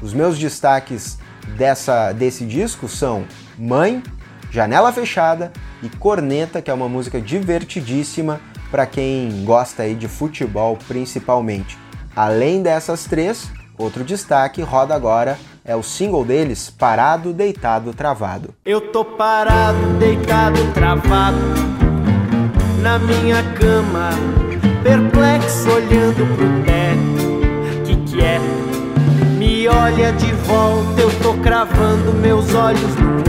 Os 0.00 0.14
meus 0.14 0.38
destaques 0.38 1.18
dessa, 1.56 2.12
desse 2.12 2.44
disco 2.44 2.88
são 2.88 3.24
Mãe, 3.58 4.02
Janela 4.50 4.92
Fechada 4.92 5.52
e 5.82 5.88
Corneta, 5.88 6.62
que 6.62 6.70
é 6.70 6.74
uma 6.74 6.88
música 6.88 7.20
divertidíssima 7.20 8.40
para 8.70 8.86
quem 8.86 9.44
gosta 9.44 9.82
aí 9.82 9.94
de 9.94 10.08
futebol 10.08 10.78
principalmente. 10.88 11.78
Além 12.14 12.62
dessas 12.62 13.04
três, 13.04 13.50
outro 13.76 14.04
destaque 14.04 14.62
roda 14.62 14.94
agora 14.94 15.38
é 15.68 15.76
o 15.76 15.82
single 15.82 16.24
deles, 16.24 16.70
Parado, 16.70 17.30
Deitado, 17.30 17.92
Travado. 17.92 18.54
Eu 18.64 18.80
tô 18.80 19.04
parado, 19.04 19.98
deitado, 19.98 20.58
travado 20.72 21.36
na 22.80 22.98
minha 22.98 23.42
cama, 23.52 24.08
perplexo 24.82 25.70
olhando 25.70 26.26
pro 26.36 26.64
teto. 26.64 27.84
Que 27.84 27.96
que 28.10 28.22
é? 28.22 28.38
Me 29.36 29.68
olha 29.68 30.10
de 30.14 30.32
volta, 30.32 31.02
eu 31.02 31.10
tô 31.20 31.34
cravando 31.34 32.14
meus 32.14 32.54
olhos 32.54 32.96
no 32.96 33.04
mundo. 33.04 33.28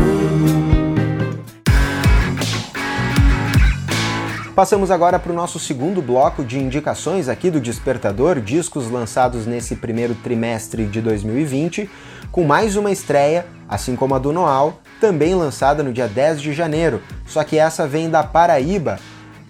Passamos 4.55 4.91
agora 4.91 5.19
para 5.19 5.31
o 5.31 5.35
nosso 5.35 5.59
segundo 5.59 6.01
bloco 6.01 6.43
de 6.43 6.57
indicações 6.57 7.27
aqui 7.27 7.51
do 7.51 7.59
Despertador, 7.59 8.39
discos 8.39 8.89
lançados 8.89 9.45
nesse 9.45 9.75
primeiro 9.75 10.15
trimestre 10.15 10.85
de 10.85 11.01
2020 11.01 11.89
com 12.31 12.43
mais 12.43 12.75
uma 12.75 12.91
estreia, 12.91 13.45
assim 13.67 13.95
como 13.95 14.15
a 14.15 14.19
do 14.19 14.31
Noal, 14.31 14.81
também 14.99 15.33
lançada 15.33 15.81
no 15.81 15.93
dia 15.93 16.07
10 16.07 16.41
de 16.41 16.53
janeiro, 16.53 17.01
só 17.25 17.43
que 17.43 17.57
essa 17.57 17.87
vem 17.87 18.09
da 18.09 18.23
Paraíba. 18.23 18.99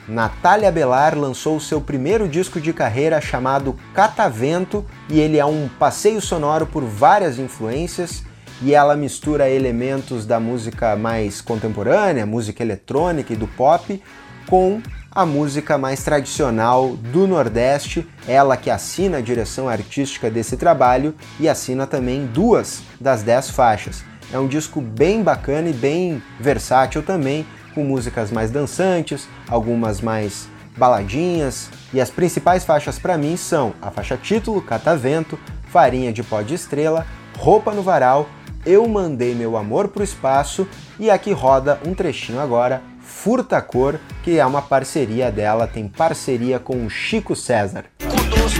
Natália 0.08 0.72
Belar 0.72 1.16
lançou 1.16 1.60
seu 1.60 1.80
primeiro 1.80 2.28
disco 2.28 2.60
de 2.60 2.74
carreira 2.74 3.22
chamado 3.22 3.76
Catavento 3.94 4.84
e 5.08 5.20
ele 5.20 5.38
é 5.38 5.46
um 5.46 5.70
passeio 5.80 6.20
sonoro 6.20 6.66
por 6.66 6.84
várias 6.84 7.38
influências 7.38 8.24
e 8.62 8.74
ela 8.74 8.96
mistura 8.96 9.50
elementos 9.50 10.26
da 10.26 10.40
música 10.40 10.96
mais 10.96 11.42
contemporânea, 11.42 12.26
música 12.26 12.64
eletrônica 12.64 13.32
e 13.34 13.36
do 13.36 13.48
pop 13.48 14.02
com 14.48 14.82
a 15.20 15.26
música 15.26 15.78
mais 15.78 16.02
tradicional 16.02 16.96
do 16.96 17.28
Nordeste, 17.28 18.08
ela 18.26 18.56
que 18.56 18.70
assina 18.70 19.18
a 19.18 19.22
direção 19.22 19.68
artística 19.68 20.32
desse 20.32 20.56
trabalho 20.56 21.14
e 21.38 21.50
assina 21.50 21.86
também 21.86 22.26
duas 22.26 22.82
das 23.02 23.22
dez 23.22 23.50
faixas. 23.50 24.02
É 24.32 24.40
um 24.40 24.48
disco 24.48 24.80
bem 24.80 25.22
bacana 25.22 25.68
e 25.68 25.74
bem 25.74 26.24
versátil 26.40 27.04
também, 27.04 27.46
com 27.76 27.84
músicas 27.84 28.32
mais 28.32 28.50
dançantes, 28.50 29.28
algumas 29.50 30.00
mais 30.00 30.48
baladinhas, 30.78 31.70
e 31.94 32.00
as 32.00 32.10
principais 32.10 32.64
faixas 32.64 32.98
para 32.98 33.18
mim 33.18 33.36
são 33.36 33.74
a 33.82 33.92
faixa 33.92 34.16
título, 34.16 34.62
Catavento, 34.62 35.38
Farinha 35.70 36.14
de 36.14 36.24
Pó 36.24 36.42
de 36.42 36.54
Estrela, 36.54 37.06
Roupa 37.38 37.74
no 37.74 37.84
Varal, 37.84 38.30
Eu 38.66 38.88
Mandei 38.88 39.36
Meu 39.36 39.58
Amor 39.58 39.90
pro 39.90 40.02
Espaço 40.02 40.66
e 40.98 41.10
aqui 41.10 41.34
roda 41.34 41.78
um 41.86 41.94
trechinho 41.94 42.40
agora 42.40 42.82
Furta 43.22 43.62
Cor, 43.62 44.00
que 44.24 44.40
é 44.40 44.46
uma 44.46 44.62
parceria 44.62 45.30
dela, 45.30 45.68
tem 45.68 45.90
parceria 45.90 46.58
com 46.58 46.86
o 46.86 46.90
Chico 46.90 47.36
César. 47.36 47.84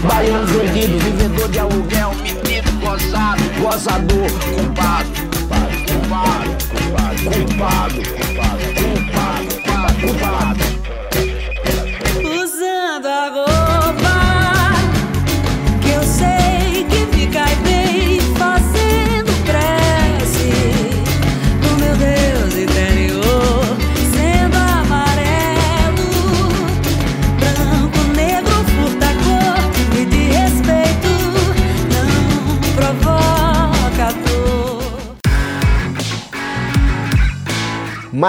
Baiano 0.02 0.46
perdido, 0.48 1.00
vivedor 1.00 1.48
de 1.48 1.60
aluguel, 1.60 2.12
menino 2.16 2.70
gozado, 2.82 3.42
gozador, 3.62 4.30
culpado, 4.54 5.10
culpado, 5.32 5.78
culpado, 5.88 6.50
culpado, 7.24 8.04
culpado, 8.04 8.68
culpado, 8.76 9.48
culpado, 9.64 9.96
culpado. 10.02 10.64
Usando 12.44 13.08
a 13.08 13.69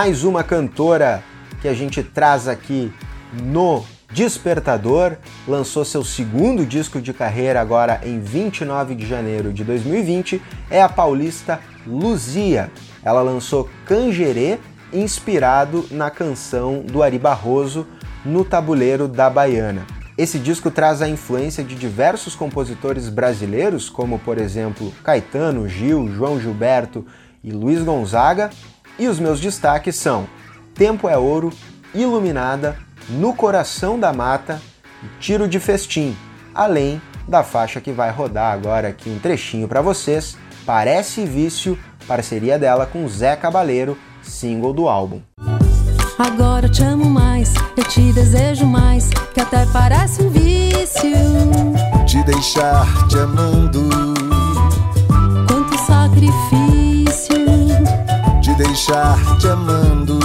Mais 0.00 0.24
uma 0.24 0.42
cantora 0.42 1.22
que 1.60 1.68
a 1.68 1.74
gente 1.74 2.02
traz 2.02 2.48
aqui 2.48 2.90
no 3.34 3.84
Despertador, 4.10 5.18
lançou 5.46 5.84
seu 5.84 6.02
segundo 6.02 6.64
disco 6.64 7.02
de 7.02 7.12
carreira 7.12 7.60
agora 7.60 8.00
em 8.02 8.18
29 8.18 8.94
de 8.94 9.06
janeiro 9.06 9.52
de 9.52 9.62
2020, 9.62 10.40
é 10.70 10.80
a 10.80 10.88
paulista 10.88 11.60
Luzia. 11.86 12.70
Ela 13.04 13.20
lançou 13.20 13.68
Cangerê, 13.84 14.58
inspirado 14.90 15.86
na 15.90 16.10
canção 16.10 16.80
do 16.80 17.02
Ari 17.02 17.18
Barroso 17.18 17.86
no 18.24 18.42
tabuleiro 18.42 19.06
da 19.06 19.28
Baiana. 19.28 19.86
Esse 20.16 20.38
disco 20.38 20.70
traz 20.70 21.02
a 21.02 21.10
influência 21.10 21.62
de 21.62 21.74
diversos 21.74 22.34
compositores 22.34 23.10
brasileiros, 23.10 23.90
como 23.90 24.18
por 24.18 24.38
exemplo 24.38 24.94
Caetano, 25.04 25.68
Gil, 25.68 26.10
João 26.10 26.40
Gilberto 26.40 27.04
e 27.44 27.52
Luiz 27.52 27.82
Gonzaga, 27.82 28.48
e 29.00 29.08
os 29.08 29.18
meus 29.18 29.40
destaques 29.40 29.96
são 29.96 30.28
Tempo 30.74 31.08
é 31.08 31.16
Ouro, 31.16 31.50
Iluminada, 31.94 32.76
No 33.08 33.34
Coração 33.34 33.98
da 33.98 34.12
Mata 34.12 34.60
e 35.02 35.06
Tiro 35.18 35.48
de 35.48 35.58
Festim, 35.58 36.14
além 36.54 37.00
da 37.26 37.42
faixa 37.42 37.80
que 37.80 37.90
vai 37.90 38.10
rodar 38.10 38.52
agora 38.52 38.88
aqui 38.88 39.08
um 39.08 39.18
trechinho 39.18 39.66
para 39.66 39.80
vocês, 39.80 40.36
Parece 40.66 41.24
Vício, 41.24 41.78
parceria 42.06 42.58
dela 42.58 42.86
com 42.86 43.08
Zé 43.08 43.34
Cabaleiro, 43.34 43.96
single 44.22 44.72
do 44.72 44.88
álbum. 44.88 45.20
Agora 46.18 46.66
eu 46.66 46.70
te 46.70 46.82
amo 46.82 47.06
mais, 47.06 47.54
eu 47.76 47.84
te 47.84 48.12
desejo 48.12 48.66
mais, 48.66 49.08
que 49.32 49.40
até 49.40 49.64
parece 49.66 50.22
um 50.22 50.28
vício. 50.28 51.10
te 52.06 52.22
deixar 52.24 52.86
te 53.08 53.18
amando, 53.18 53.88
Quanto 55.48 55.78
sacrifício, 55.78 56.69
deixar 58.60 59.16
te 59.38 59.48
amando, 59.48 60.18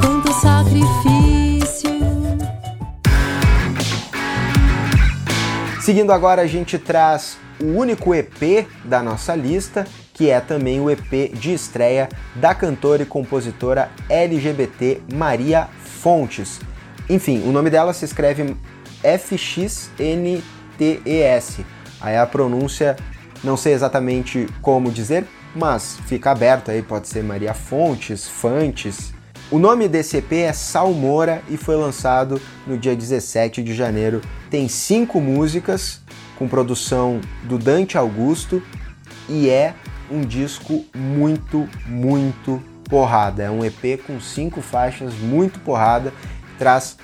quanto 0.00 0.32
sacrifício. 0.32 1.92
Seguindo 5.80 6.10
agora, 6.10 6.42
a 6.42 6.46
gente 6.48 6.76
traz 6.78 7.38
o 7.60 7.66
único 7.66 8.12
EP 8.12 8.66
da 8.84 9.00
nossa 9.00 9.36
lista, 9.36 9.86
que 10.12 10.28
é 10.28 10.40
também 10.40 10.80
o 10.80 10.90
EP 10.90 11.32
de 11.32 11.54
estreia 11.54 12.08
da 12.34 12.52
cantora 12.52 13.04
e 13.04 13.06
compositora 13.06 13.88
LGBT 14.08 15.02
Maria 15.14 15.68
Fontes. 15.84 16.58
Enfim, 17.08 17.44
o 17.46 17.52
nome 17.52 17.70
dela 17.70 17.92
se 17.92 18.04
escreve 18.04 18.56
F-X-N-T-E-S. 19.04 19.94
Aí 22.00 22.16
a 22.16 22.26
pronúncia 22.26 22.96
não 23.44 23.56
sei 23.56 23.72
exatamente 23.72 24.48
como 24.60 24.90
dizer, 24.90 25.24
mas 25.54 25.98
fica 26.06 26.30
aberto 26.30 26.70
aí, 26.70 26.82
pode 26.82 27.08
ser 27.08 27.22
Maria 27.22 27.54
Fontes, 27.54 28.26
Fantes, 28.26 29.12
O 29.50 29.58
nome 29.58 29.86
desse 29.86 30.16
EP 30.16 30.32
é 30.32 30.52
Salmoura 30.54 31.42
e 31.46 31.58
foi 31.58 31.76
lançado 31.76 32.40
no 32.66 32.78
dia 32.78 32.96
17 32.96 33.62
de 33.62 33.74
janeiro. 33.74 34.22
Tem 34.48 34.66
cinco 34.66 35.20
músicas 35.20 36.00
com 36.38 36.48
produção 36.48 37.20
do 37.42 37.58
Dante 37.58 37.98
Augusto 37.98 38.62
e 39.28 39.50
é 39.50 39.74
um 40.10 40.22
disco 40.22 40.86
muito, 40.94 41.68
muito 41.86 42.62
porrada. 42.88 43.42
É 43.42 43.50
um 43.50 43.62
EP 43.62 44.02
com 44.06 44.18
cinco 44.20 44.62
faixas, 44.62 45.14
muito 45.14 45.60
porrada, 45.60 46.14
traz 46.58 46.96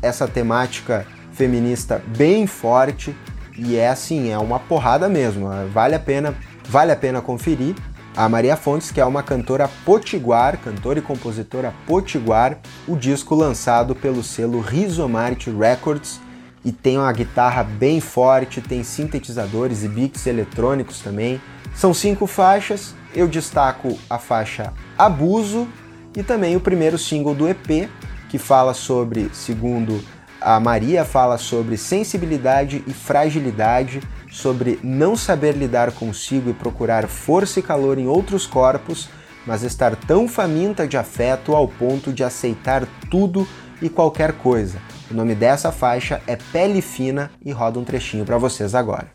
essa 0.00 0.28
temática 0.28 1.04
feminista 1.32 2.00
bem 2.16 2.46
forte 2.46 3.16
e 3.58 3.76
é 3.76 3.88
assim, 3.88 4.30
é 4.30 4.38
uma 4.38 4.60
porrada 4.60 5.08
mesmo. 5.08 5.48
Vale 5.72 5.94
a 5.94 6.00
pena, 6.00 6.34
vale 6.68 6.92
a 6.92 6.96
pena 6.96 7.20
conferir 7.20 7.74
a 8.16 8.28
Maria 8.30 8.56
Fontes, 8.56 8.90
que 8.90 9.00
é 9.00 9.04
uma 9.04 9.22
cantora 9.22 9.68
potiguar, 9.84 10.56
cantora 10.56 10.98
e 10.98 11.02
compositora 11.02 11.74
potiguar, 11.86 12.58
o 12.88 12.96
disco 12.96 13.34
lançado 13.34 13.94
pelo 13.94 14.22
selo 14.22 14.60
Rizomart 14.60 15.46
Records 15.48 16.18
e 16.64 16.72
tem 16.72 16.96
uma 16.96 17.12
guitarra 17.12 17.62
bem 17.62 18.00
forte, 18.00 18.62
tem 18.62 18.82
sintetizadores 18.82 19.84
e 19.84 19.88
beats 19.88 20.26
eletrônicos 20.26 21.00
também. 21.00 21.40
São 21.74 21.92
cinco 21.92 22.26
faixas, 22.26 22.94
eu 23.14 23.28
destaco 23.28 23.98
a 24.08 24.18
faixa 24.18 24.72
Abuso 24.96 25.68
e 26.16 26.22
também 26.22 26.56
o 26.56 26.60
primeiro 26.60 26.96
single 26.96 27.34
do 27.34 27.46
EP, 27.46 27.90
que 28.30 28.38
fala 28.38 28.72
sobre, 28.72 29.28
segundo 29.34 30.02
a 30.40 30.58
Maria, 30.58 31.04
fala 31.04 31.36
sobre 31.36 31.76
sensibilidade 31.76 32.82
e 32.86 32.92
fragilidade 32.94 34.00
sobre 34.36 34.78
não 34.82 35.16
saber 35.16 35.56
lidar 35.56 35.90
consigo 35.92 36.50
e 36.50 36.52
procurar 36.52 37.08
força 37.08 37.58
e 37.58 37.62
calor 37.62 37.96
em 37.96 38.06
outros 38.06 38.46
corpos, 38.46 39.08
mas 39.46 39.62
estar 39.62 39.96
tão 39.96 40.28
faminta 40.28 40.86
de 40.86 40.98
afeto 40.98 41.54
ao 41.54 41.66
ponto 41.66 42.12
de 42.12 42.22
aceitar 42.22 42.86
tudo 43.10 43.48
e 43.80 43.88
qualquer 43.88 44.32
coisa. 44.34 44.78
O 45.10 45.14
nome 45.14 45.34
dessa 45.34 45.72
faixa 45.72 46.20
é 46.26 46.36
Pele 46.52 46.82
Fina 46.82 47.30
e 47.42 47.50
roda 47.50 47.78
um 47.78 47.84
trechinho 47.84 48.26
para 48.26 48.36
vocês 48.36 48.74
agora. 48.74 49.10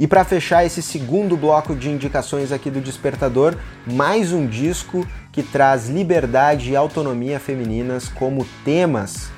E 0.00 0.06
para 0.06 0.24
fechar 0.24 0.64
esse 0.64 0.80
segundo 0.80 1.36
bloco 1.36 1.76
de 1.76 1.90
indicações 1.90 2.52
aqui 2.52 2.70
do 2.70 2.80
Despertador, 2.80 3.54
mais 3.86 4.32
um 4.32 4.46
disco 4.46 5.06
que 5.30 5.42
traz 5.42 5.90
liberdade 5.90 6.70
e 6.70 6.76
autonomia 6.76 7.38
femininas 7.38 8.08
como 8.08 8.46
temas. 8.64 9.30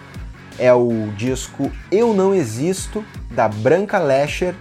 É 0.57 0.73
o 0.73 1.09
disco 1.17 1.69
Eu 1.91 2.15
Não 2.15 2.33
Existo, 2.33 3.05
da 3.33 3.49
Branca 3.49 3.99
Lescher, 3.99 4.55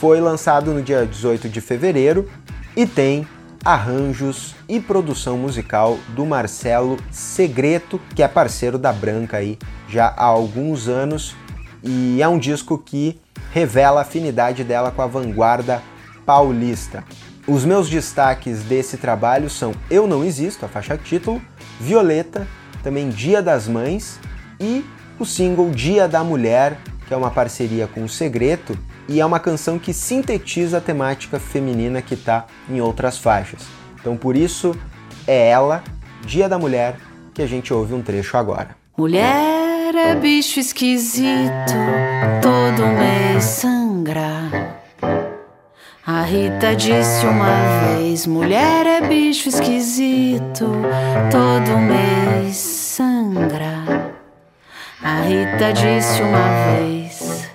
foi 0.00 0.20
lançado 0.20 0.74
no 0.74 0.82
dia 0.82 1.06
18 1.06 1.48
de 1.48 1.60
fevereiro 1.60 2.28
e 2.76 2.84
tem 2.84 3.24
arranjos 3.64 4.56
e 4.68 4.80
produção 4.80 5.38
musical 5.38 5.96
do 6.08 6.26
Marcelo 6.26 6.96
Segreto, 7.08 8.00
que 8.16 8.22
é 8.24 8.26
parceiro 8.26 8.78
da 8.78 8.92
Branca 8.92 9.36
aí 9.36 9.56
já 9.88 10.06
há 10.08 10.24
alguns 10.24 10.88
anos, 10.88 11.36
e 11.84 12.20
é 12.20 12.26
um 12.26 12.36
disco 12.36 12.76
que 12.76 13.20
revela 13.52 14.00
a 14.00 14.02
afinidade 14.02 14.64
dela 14.64 14.90
com 14.90 15.02
a 15.02 15.06
vanguarda 15.06 15.82
paulista. 16.24 17.04
Os 17.46 17.64
meus 17.64 17.88
destaques 17.88 18.64
desse 18.64 18.96
trabalho 18.96 19.48
são 19.48 19.72
Eu 19.88 20.06
Não 20.06 20.24
Existo, 20.24 20.64
a 20.64 20.68
faixa 20.68 20.96
título, 20.96 21.40
Violeta, 21.80 22.46
também 22.82 23.08
Dia 23.08 23.40
das 23.40 23.68
Mães 23.68 24.18
e 24.60 24.84
o 25.18 25.24
single 25.24 25.70
Dia 25.70 26.08
da 26.08 26.24
Mulher, 26.24 26.78
que 27.06 27.14
é 27.14 27.16
uma 27.16 27.30
parceria 27.30 27.86
com 27.86 28.02
o 28.02 28.08
Segreto 28.08 28.76
e 29.08 29.20
é 29.20 29.26
uma 29.26 29.38
canção 29.38 29.78
que 29.78 29.94
sintetiza 29.94 30.78
a 30.78 30.80
temática 30.80 31.38
feminina 31.38 32.02
que 32.02 32.14
está 32.14 32.46
em 32.68 32.80
outras 32.80 33.16
faixas. 33.16 33.62
Então 34.00 34.16
por 34.16 34.36
isso 34.36 34.74
é 35.26 35.48
ela, 35.48 35.84
Dia 36.24 36.48
da 36.48 36.58
Mulher, 36.58 36.96
que 37.32 37.42
a 37.42 37.46
gente 37.46 37.72
ouve 37.72 37.94
um 37.94 38.02
trecho 38.02 38.36
agora. 38.36 38.70
Mulher 38.98 39.94
é 39.94 40.14
bicho 40.16 40.58
esquisito, 40.58 41.74
todo 42.76 42.88
mês 42.88 43.42
sangra. 43.42 44.76
A 46.06 46.22
Rita 46.22 46.76
disse 46.76 47.26
uma 47.26 47.96
vez: 47.96 48.26
mulher 48.26 48.86
é 48.86 49.00
bicho 49.00 49.48
esquisito, 49.48 50.70
todo 51.30 51.78
mês 51.78 52.54
sangra. 52.56 54.12
A 55.02 55.22
Rita 55.22 55.72
disse 55.72 56.20
uma 56.22 56.76
vez. 56.76 57.50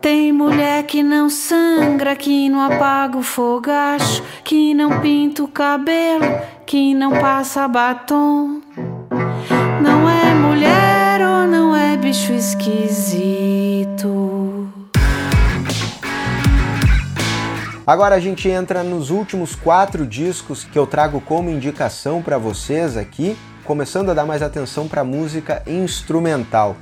Tem 0.00 0.32
mulher 0.32 0.84
que 0.84 1.02
não 1.02 1.28
sangra, 1.28 2.14
que 2.14 2.48
não 2.48 2.60
apaga 2.60 3.18
o 3.18 3.22
fogacho, 3.22 4.22
que 4.44 4.72
não 4.74 5.00
pinta 5.00 5.42
o 5.42 5.48
cabelo, 5.48 6.40
que 6.64 6.94
não 6.94 7.18
passa 7.18 7.66
batom. 7.66 8.60
Esquisito. 12.38 14.08
Agora 17.84 18.14
a 18.14 18.20
gente 18.20 18.48
entra 18.48 18.84
nos 18.84 19.10
últimos 19.10 19.56
quatro 19.56 20.06
discos 20.06 20.62
que 20.62 20.78
eu 20.78 20.86
trago 20.86 21.20
como 21.20 21.50
indicação 21.50 22.22
para 22.22 22.38
vocês 22.38 22.96
aqui, 22.96 23.36
começando 23.64 24.10
a 24.10 24.14
dar 24.14 24.24
mais 24.24 24.40
atenção 24.40 24.86
para 24.86 25.02
música 25.02 25.64
instrumental. 25.66 26.76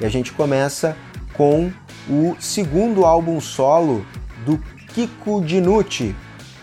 E 0.00 0.06
a 0.06 0.08
gente 0.08 0.32
começa 0.32 0.96
com 1.32 1.72
o 2.08 2.36
segundo 2.38 3.04
álbum 3.04 3.40
solo 3.40 4.06
do 4.44 4.56
Kiko 4.94 5.42
Dinucci, 5.42 6.14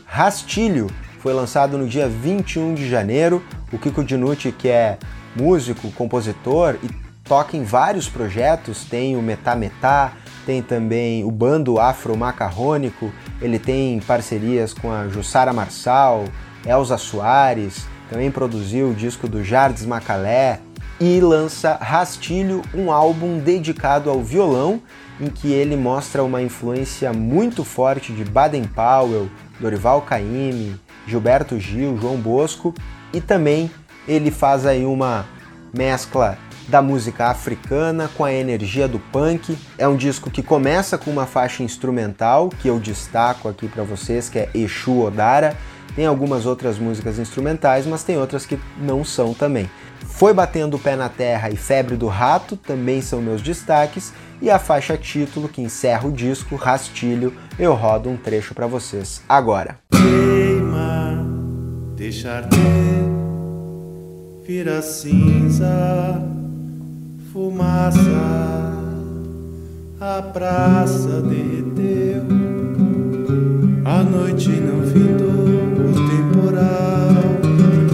Rastilho. 0.05 0.87
Foi 1.19 1.33
lançado 1.33 1.77
no 1.77 1.87
dia 1.87 2.07
21 2.07 2.73
de 2.73 2.87
janeiro. 2.89 3.43
O 3.73 3.77
Kiko 3.77 4.01
Dinucci, 4.03 4.53
que 4.53 4.69
é 4.69 4.97
músico, 5.35 5.91
compositor 5.91 6.77
e 6.81 7.08
toca 7.29 7.55
em 7.55 7.63
vários 7.63 8.09
projetos, 8.09 8.85
tem 8.85 9.15
o 9.15 9.21
Metá 9.21 9.55
Metá, 9.55 10.13
tem 10.47 10.63
também 10.63 11.23
o 11.23 11.29
bando 11.29 11.79
Afro 11.79 12.17
Macarrônico, 12.17 13.13
ele 13.39 13.59
tem 13.59 13.99
parcerias 13.99 14.73
com 14.73 14.91
a 14.91 15.07
Jussara 15.07 15.53
Marçal, 15.53 16.25
Elza 16.65 16.97
Soares, 16.97 17.85
também 18.09 18.31
produziu 18.31 18.89
o 18.89 18.95
disco 18.95 19.27
do 19.27 19.43
Jardes 19.43 19.85
Macalé 19.85 20.59
e 20.99 21.21
lança 21.21 21.75
Rastilho, 21.75 22.63
um 22.73 22.91
álbum 22.91 23.37
dedicado 23.37 24.09
ao 24.09 24.23
violão, 24.23 24.81
em 25.21 25.29
que 25.29 25.51
ele 25.51 25.75
mostra 25.75 26.23
uma 26.23 26.41
influência 26.41 27.13
muito 27.13 27.63
forte 27.63 28.11
de 28.11 28.25
Baden 28.25 28.63
Powell, 28.63 29.29
Dorival 29.59 30.01
Caymmi, 30.01 30.75
Gilberto 31.05 31.59
Gil, 31.59 31.95
João 32.01 32.17
Bosco 32.17 32.73
e 33.13 33.21
também 33.21 33.69
ele 34.07 34.31
faz 34.31 34.65
aí 34.65 34.83
uma 34.83 35.27
mescla 35.71 36.35
da 36.69 36.81
música 36.81 37.27
africana 37.27 38.09
com 38.15 38.23
a 38.23 38.31
energia 38.31 38.87
do 38.87 38.99
punk. 38.99 39.57
É 39.77 39.87
um 39.87 39.95
disco 39.95 40.29
que 40.29 40.43
começa 40.43 40.97
com 40.97 41.11
uma 41.11 41.25
faixa 41.25 41.63
instrumental 41.63 42.49
que 42.49 42.67
eu 42.67 42.79
destaco 42.79 43.49
aqui 43.49 43.67
para 43.67 43.83
vocês, 43.83 44.29
que 44.29 44.39
é 44.39 44.49
Exu 44.53 45.01
Odara. 45.01 45.57
Tem 45.95 46.05
algumas 46.05 46.45
outras 46.45 46.77
músicas 46.77 47.19
instrumentais, 47.19 47.85
mas 47.85 48.03
tem 48.03 48.17
outras 48.17 48.45
que 48.45 48.59
não 48.77 49.03
são 49.03 49.33
também. 49.33 49.69
Foi 50.05 50.33
Batendo 50.33 50.77
o 50.77 50.79
Pé 50.79 50.95
na 50.95 51.09
Terra 51.09 51.49
e 51.49 51.57
Febre 51.57 51.97
do 51.97 52.07
Rato 52.07 52.55
também 52.55 53.01
são 53.01 53.21
meus 53.21 53.41
destaques, 53.41 54.13
e 54.41 54.49
a 54.49 54.57
faixa 54.57 54.95
título 54.95 55.49
que 55.49 55.61
encerra 55.61 56.07
o 56.07 56.11
disco, 56.11 56.55
Rastilho, 56.55 57.33
eu 57.57 57.73
rodo 57.73 58.09
um 58.09 58.15
trecho 58.15 58.53
para 58.53 58.67
vocês 58.67 59.21
agora. 59.27 59.79
Queima, 59.91 61.25
deixar 61.95 62.47
ter 62.47 62.99
vira 64.49 64.81
cinza, 64.81 66.19
fumaça, 67.31 67.99
a 70.01 70.21
praça 70.33 71.21
derreteu, 71.21 72.23
a 73.85 74.01
noite 74.03 74.49
não 74.49 74.81
findou, 74.87 75.29
o 75.85 75.93
temporal 76.09 77.13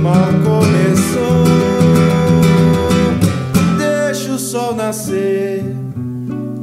mal 0.02 0.32
começou. 0.46 1.44
Deixa 3.78 4.32
o 4.32 4.40
sol 4.40 4.74
nascer, 4.74 5.64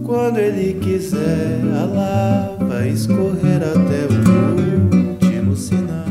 quando 0.02 0.38
ele 0.38 0.78
quiser, 0.80 1.60
a 1.74 1.84
lava 1.84 2.86
escorrer 2.86 3.60
até 3.62 4.06
o 4.06 5.12
último 5.12 5.54
sinal. 5.56 6.06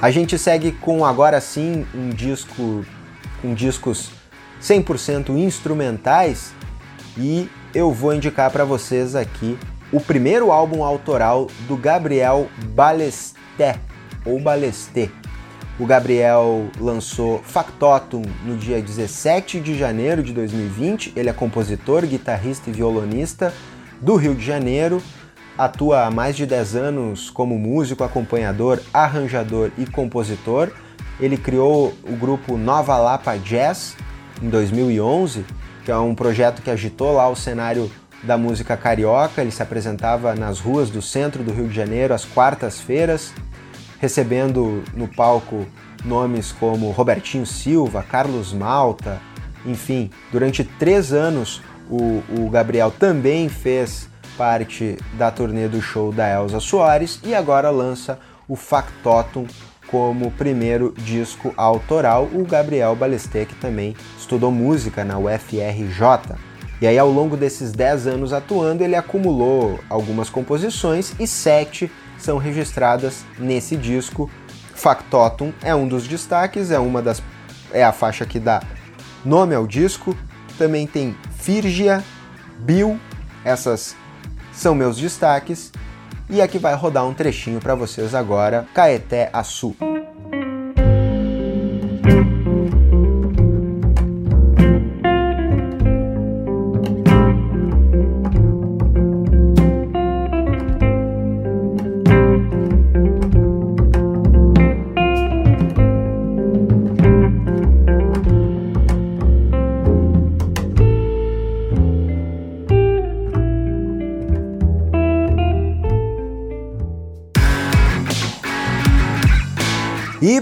A 0.00 0.10
gente 0.10 0.38
segue 0.38 0.72
com 0.72 1.04
agora 1.04 1.40
sim 1.42 1.84
um 1.94 2.08
disco 2.08 2.84
com 3.40 3.54
discos 3.54 4.10
100% 4.62 5.30
instrumentais 5.36 6.52
e 7.16 7.48
eu 7.74 7.92
vou 7.92 8.14
indicar 8.14 8.50
para 8.50 8.64
vocês 8.64 9.14
aqui 9.14 9.58
o 9.92 10.00
primeiro 10.00 10.52
álbum 10.52 10.84
autoral 10.84 11.48
do 11.66 11.76
Gabriel 11.76 12.48
Balesté, 12.74 13.78
ou 14.24 14.38
Balesté. 14.40 15.10
O 15.78 15.86
Gabriel 15.86 16.68
lançou 16.78 17.38
Factotum 17.38 18.22
no 18.44 18.56
dia 18.56 18.82
17 18.82 19.60
de 19.60 19.78
janeiro 19.78 20.22
de 20.22 20.32
2020. 20.32 21.12
Ele 21.14 21.28
é 21.30 21.32
compositor, 21.32 22.04
guitarrista 22.04 22.68
e 22.68 22.72
violonista 22.72 23.54
do 24.00 24.16
Rio 24.16 24.34
de 24.34 24.44
Janeiro. 24.44 25.00
Atua 25.56 26.06
há 26.06 26.10
mais 26.10 26.36
de 26.36 26.46
10 26.46 26.76
anos 26.76 27.30
como 27.30 27.58
músico, 27.58 28.02
acompanhador, 28.02 28.82
arranjador 28.92 29.70
e 29.78 29.86
compositor. 29.86 30.70
Ele 31.20 31.36
criou 31.36 31.94
o 32.04 32.16
grupo 32.16 32.56
Nova 32.56 32.96
Lapa 32.96 33.36
Jazz 33.36 33.96
em 34.42 34.48
2011, 34.48 35.44
que 35.84 35.90
é 35.90 35.96
um 35.96 36.14
projeto 36.14 36.62
que 36.62 36.70
agitou 36.70 37.14
lá 37.14 37.28
o 37.28 37.34
cenário 37.34 37.90
da 38.22 38.38
música 38.38 38.76
carioca. 38.76 39.40
Ele 39.40 39.50
se 39.50 39.62
apresentava 39.62 40.34
nas 40.34 40.60
ruas 40.60 40.90
do 40.90 41.02
centro 41.02 41.42
do 41.42 41.52
Rio 41.52 41.68
de 41.68 41.74
Janeiro 41.74 42.14
às 42.14 42.24
quartas-feiras, 42.24 43.32
recebendo 44.00 44.82
no 44.94 45.08
palco 45.08 45.66
nomes 46.04 46.52
como 46.52 46.90
Robertinho 46.90 47.44
Silva, 47.46 48.04
Carlos 48.08 48.52
Malta, 48.52 49.20
enfim, 49.66 50.10
durante 50.30 50.62
três 50.62 51.12
anos 51.12 51.60
o, 51.90 52.22
o 52.38 52.50
Gabriel 52.50 52.90
também 52.90 53.48
fez 53.48 54.08
parte 54.36 54.96
da 55.14 55.30
turnê 55.30 55.68
do 55.68 55.82
show 55.82 56.12
da 56.12 56.28
Elza 56.28 56.60
Soares 56.60 57.18
e 57.24 57.34
agora 57.34 57.70
lança 57.70 58.18
o 58.46 58.54
Factotum 58.54 59.46
como 59.90 60.30
primeiro 60.30 60.94
disco 60.96 61.52
autoral. 61.56 62.28
O 62.32 62.44
Gabriel 62.44 62.94
Balestec 62.94 63.54
também 63.56 63.96
estudou 64.18 64.50
música 64.50 65.04
na 65.04 65.18
UFRJ. 65.18 66.36
E 66.80 66.86
aí, 66.86 66.98
ao 66.98 67.10
longo 67.10 67.36
desses 67.36 67.72
10 67.72 68.06
anos 68.06 68.32
atuando, 68.32 68.84
ele 68.84 68.94
acumulou 68.94 69.80
algumas 69.90 70.30
composições 70.30 71.12
e 71.18 71.26
sete 71.26 71.90
são 72.18 72.38
registradas 72.38 73.24
nesse 73.38 73.76
disco. 73.76 74.30
Factotum 74.74 75.52
é 75.62 75.74
um 75.74 75.88
dos 75.88 76.06
destaques, 76.06 76.70
é 76.70 76.78
uma 76.78 77.02
das 77.02 77.20
é 77.72 77.84
a 77.84 77.92
faixa 77.92 78.24
que 78.24 78.38
dá 78.38 78.62
nome 79.24 79.54
ao 79.54 79.66
disco. 79.66 80.16
Também 80.56 80.86
tem 80.86 81.16
Fírgia, 81.36 82.02
Bill, 82.60 82.98
essas 83.44 83.96
são 84.52 84.74
meus 84.74 84.96
destaques. 84.96 85.72
E 86.30 86.42
aqui 86.42 86.58
vai 86.58 86.74
rodar 86.74 87.06
um 87.06 87.14
trechinho 87.14 87.58
para 87.58 87.74
vocês 87.74 88.14
agora, 88.14 88.66
Caeté 88.74 89.30
Açu. 89.32 89.74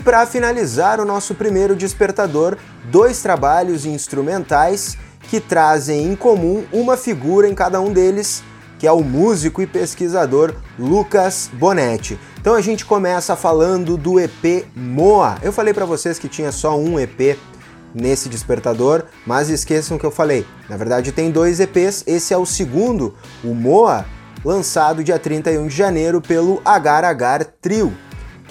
Para 0.07 0.25
finalizar 0.25 1.01
o 1.01 1.05
nosso 1.05 1.35
primeiro 1.35 1.75
despertador, 1.75 2.57
dois 2.93 3.21
trabalhos 3.23 3.85
instrumentais 3.85 4.97
que 5.23 5.41
trazem 5.41 6.05
em 6.05 6.15
comum 6.15 6.65
uma 6.73 6.97
figura 6.97 7.49
em 7.49 7.57
cada 7.57 7.81
um 7.81 7.93
deles, 7.93 8.41
que 8.79 8.87
é 8.87 8.93
o 8.93 9.03
músico 9.03 9.61
e 9.61 9.67
pesquisador 9.67 10.55
Lucas 10.79 11.51
Bonetti. 11.53 12.17
Então 12.41 12.55
a 12.55 12.61
gente 12.61 12.85
começa 12.85 13.35
falando 13.35 13.97
do 13.97 14.21
EP 14.21 14.69
Moa. 14.77 15.39
Eu 15.43 15.53
falei 15.53 15.75
para 15.75 15.85
vocês 15.85 16.21
que 16.21 16.29
tinha 16.29 16.53
só 16.53 16.79
um 16.79 17.01
EP 17.01 17.37
nesse 17.93 18.29
despertador, 18.29 19.07
mas 19.27 19.51
esqueçam 19.51 19.99
que 19.99 20.07
eu 20.07 20.13
falei. 20.13 20.47
Na 20.69 20.77
verdade 20.77 21.11
tem 21.11 21.33
dois 21.33 21.59
EPs, 21.59 22.05
esse 22.07 22.33
é 22.33 22.39
o 22.39 22.47
segundo, 22.47 23.13
o 23.43 23.53
Moa, 23.53 24.07
lançado 24.45 25.03
dia 25.03 25.19
31 25.19 25.67
de 25.67 25.75
janeiro 25.75 26.21
pelo 26.21 26.63
Agar 26.65 27.03
Agar 27.03 27.45
Trio. 27.45 28.06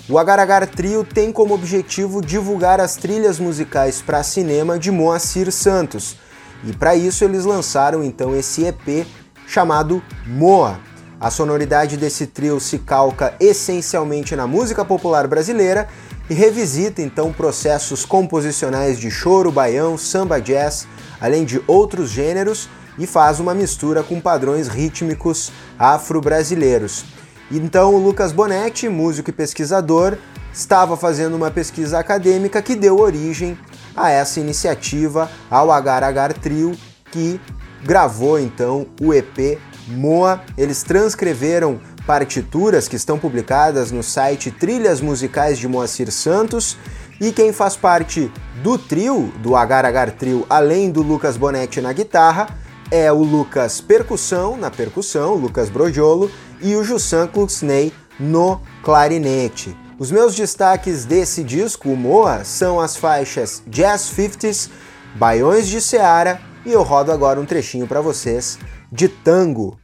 O 0.08 0.20
Agar 0.20 0.38
Agar 0.38 0.68
Trio 0.68 1.04
tem 1.04 1.32
como 1.32 1.56
objetivo 1.56 2.22
divulgar 2.22 2.80
as 2.80 2.96
trilhas 2.96 3.40
musicais 3.40 4.04
para 4.04 4.22
cinema 4.22 4.78
de 4.78 4.92
Moacir 4.92 5.52
Santos. 5.52 6.16
E 6.64 6.72
para 6.74 6.96
isso 6.96 7.24
eles 7.24 7.44
lançaram 7.44 8.04
então 8.04 8.36
esse 8.36 8.66
EP 8.66 9.08
chamado 9.48 10.04
Moa. 10.28 10.80
A 11.20 11.32
sonoridade 11.32 11.98
desse 11.98 12.28
trio 12.28 12.60
se 12.60 12.78
calca 12.78 13.34
essencialmente 13.40 14.36
na 14.36 14.46
música 14.46 14.86
popular 14.86 15.28
brasileira 15.28 15.88
e 16.30 16.36
revisita 16.36 17.02
então 17.02 17.34
processos 17.34 18.06
composicionais 18.06 19.00
de 19.00 19.10
choro, 19.10 19.52
baião, 19.52 19.98
samba 19.98 20.40
jazz, 20.40 20.88
além 21.20 21.44
de 21.44 21.60
outros 21.66 22.12
gêneros, 22.12 22.70
e 23.00 23.08
faz 23.08 23.40
uma 23.40 23.56
mistura 23.56 24.04
com 24.04 24.22
padrões 24.22 24.68
rítmicos 24.68 25.52
afro-brasileiros. 25.80 27.15
Então, 27.52 27.94
o 27.94 28.00
Lucas 28.00 28.32
Bonetti, 28.32 28.90
músico 28.90 29.30
e 29.30 29.34
pesquisador, 29.34 30.18
estava 30.52 30.98
fazendo 30.98 31.36
uma 31.36 31.52
pesquisa 31.52 32.00
acadêmica 32.00 32.62
que 32.62 32.76
deu 32.76 33.00
origem 33.00 33.58
a 33.96 34.10
essa 34.10 34.40
iniciativa, 34.40 35.30
ao 35.50 35.72
Agar 35.72 36.04
Agar 36.04 36.34
Trio, 36.34 36.76
que 37.12 37.40
gravou 37.84 38.40
então 38.40 38.88
o 39.00 39.14
EP 39.14 39.60
Moa. 39.88 40.42
Eles 40.58 40.82
transcreveram 40.82 41.80
partituras 42.06 42.88
que 42.88 42.96
estão 42.96 43.18
publicadas 43.18 43.92
no 43.92 44.02
site 44.02 44.52
Trilhas 44.52 45.00
Musicais 45.00 45.58
de 45.58 45.68
Moacir 45.68 46.12
Santos. 46.12 46.78
E 47.22 47.32
quem 47.32 47.54
faz 47.54 47.78
parte 47.78 48.32
do 48.62 48.78
trio, 48.78 49.32
do 49.42 49.56
Agar 49.56 49.86
Agar 49.86 50.12
Trio, 50.12 50.46
além 50.50 50.92
do 50.92 51.02
Lucas 51.02 51.38
Bonetti 51.38 51.80
na 51.80 51.94
guitarra, 51.94 52.48
é 52.92 53.12
o 53.12 53.24
Lucas 53.24 53.82
Percussão, 53.82 54.58
na 54.58 54.70
percussão, 54.70 55.36
Lucas 55.36 55.70
Brojolo, 55.70 56.30
e 56.62 56.76
o 56.76 56.84
Jussan 56.84 57.28
Kluxney 57.28 57.94
no 58.20 58.62
clarinete. 58.84 59.76
Os 59.98 60.12
meus 60.12 60.36
destaques 60.36 61.06
desse 61.06 61.44
disco, 61.44 61.90
o 61.90 61.96
Moa, 61.96 62.44
são 62.44 62.80
as 62.80 62.96
faixas 62.98 63.64
Jazz 63.68 64.12
50s, 64.16 64.70
Baiões 65.16 65.68
de 65.68 65.80
Seara 65.80 66.42
e 66.66 66.72
eu 66.72 66.84
rodo 66.84 67.12
agora 67.12 67.40
um 67.40 67.46
trechinho 67.46 67.88
para 67.88 68.02
vocês 68.02 68.60
de 68.92 69.08
Tango. 69.08 69.78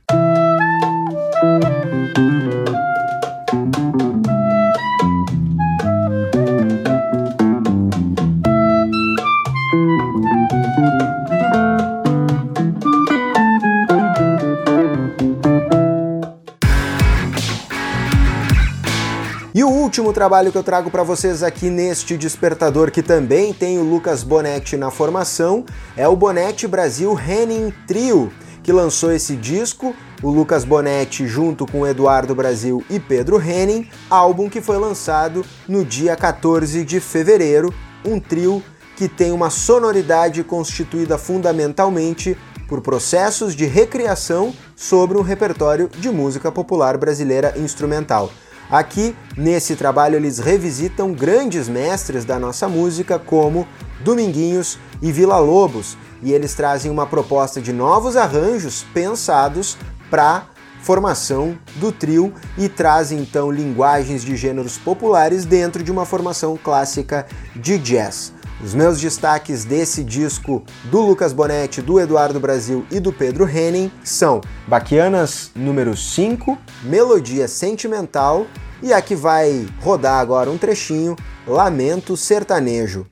Último 20.12 20.14
trabalho 20.14 20.52
que 20.52 20.58
eu 20.58 20.64
trago 20.64 20.92
para 20.92 21.04
vocês 21.04 21.42
aqui 21.42 21.70
neste 21.70 22.18
despertador, 22.18 22.92
que 22.92 23.02
também 23.02 23.54
tem 23.54 23.78
o 23.78 23.84
Lucas 23.84 24.24
Bonetti 24.24 24.76
na 24.76 24.92
formação, 24.92 25.64
é 25.96 26.06
o 26.06 26.18
Bonetti 26.18 26.68
Brasil 26.68 27.18
Henning 27.18 27.74
Trio, 27.88 28.30
que 28.62 28.74
lançou 28.74 29.14
esse 29.14 29.38
disco, 29.38 29.96
o 30.22 30.30
Lucas 30.30 30.66
Bonetti 30.66 31.26
junto 31.26 31.66
com 31.66 31.88
Eduardo 31.88 32.36
Brasil 32.36 32.84
e 32.90 33.00
Pedro 33.00 33.42
Henning, 33.42 33.88
álbum 34.10 34.50
que 34.50 34.60
foi 34.60 34.78
lançado 34.78 35.46
no 35.66 35.86
dia 35.86 36.14
14 36.18 36.84
de 36.84 37.00
fevereiro, 37.00 37.74
um 38.04 38.20
trio 38.20 38.62
que 38.98 39.08
tem 39.08 39.32
uma 39.32 39.50
sonoridade 39.50 40.44
constituída 40.44 41.18
fundamentalmente 41.18 42.38
por 42.68 42.82
processos 42.82 43.56
de 43.56 43.66
recriação 43.66 44.54
sobre 44.76 45.18
um 45.18 45.22
repertório 45.22 45.90
de 45.98 46.10
música 46.10 46.52
popular 46.52 46.98
brasileira 46.98 47.54
instrumental. 47.58 48.30
Aqui, 48.72 49.14
nesse 49.36 49.76
trabalho, 49.76 50.16
eles 50.16 50.40
revisitam 50.40 51.12
grandes 51.12 51.68
mestres 51.68 52.24
da 52.24 52.40
nossa 52.40 52.70
música 52.70 53.20
como 53.20 53.68
Dominguinhos 54.00 54.80
e 55.02 55.12
Vila 55.12 55.38
Lobos, 55.40 55.98
e 56.24 56.32
eles 56.32 56.54
trazem 56.54 56.90
uma 56.90 57.06
proposta 57.06 57.60
de 57.60 57.74
novos 57.74 58.16
arranjos 58.16 58.86
pensados 58.94 59.78
para 60.10 60.46
formação 60.82 61.58
do 61.76 61.92
trio 61.92 62.34
e 62.58 62.70
trazem 62.70 63.20
então 63.20 63.52
linguagens 63.52 64.24
de 64.24 64.38
gêneros 64.38 64.78
populares 64.78 65.44
dentro 65.44 65.84
de 65.84 65.92
uma 65.92 66.06
formação 66.06 66.58
clássica 66.58 67.28
de 67.54 67.78
jazz. 67.78 68.34
Os 68.64 68.76
meus 68.76 69.02
destaques 69.02 69.66
desse 69.66 70.04
disco 70.04 70.64
do 70.84 71.02
Lucas 71.02 71.34
Bonetti, 71.34 71.82
do 71.82 72.00
Eduardo 72.00 72.40
Brasil 72.40 72.86
e 72.92 73.00
do 73.00 73.12
Pedro 73.12 73.50
Henning 73.50 73.92
são 74.04 74.40
Baquianas 74.68 75.50
número 75.56 75.98
5, 75.98 76.56
Melodia 76.84 77.48
Sentimental 77.48 78.46
e 78.84 78.94
aqui 78.94 79.16
vai 79.16 79.68
rodar 79.82 80.20
agora 80.20 80.50
um 80.52 80.60
trechinho, 80.60 81.16
Lamento 81.48 82.16
Sertanejo. 82.16 83.08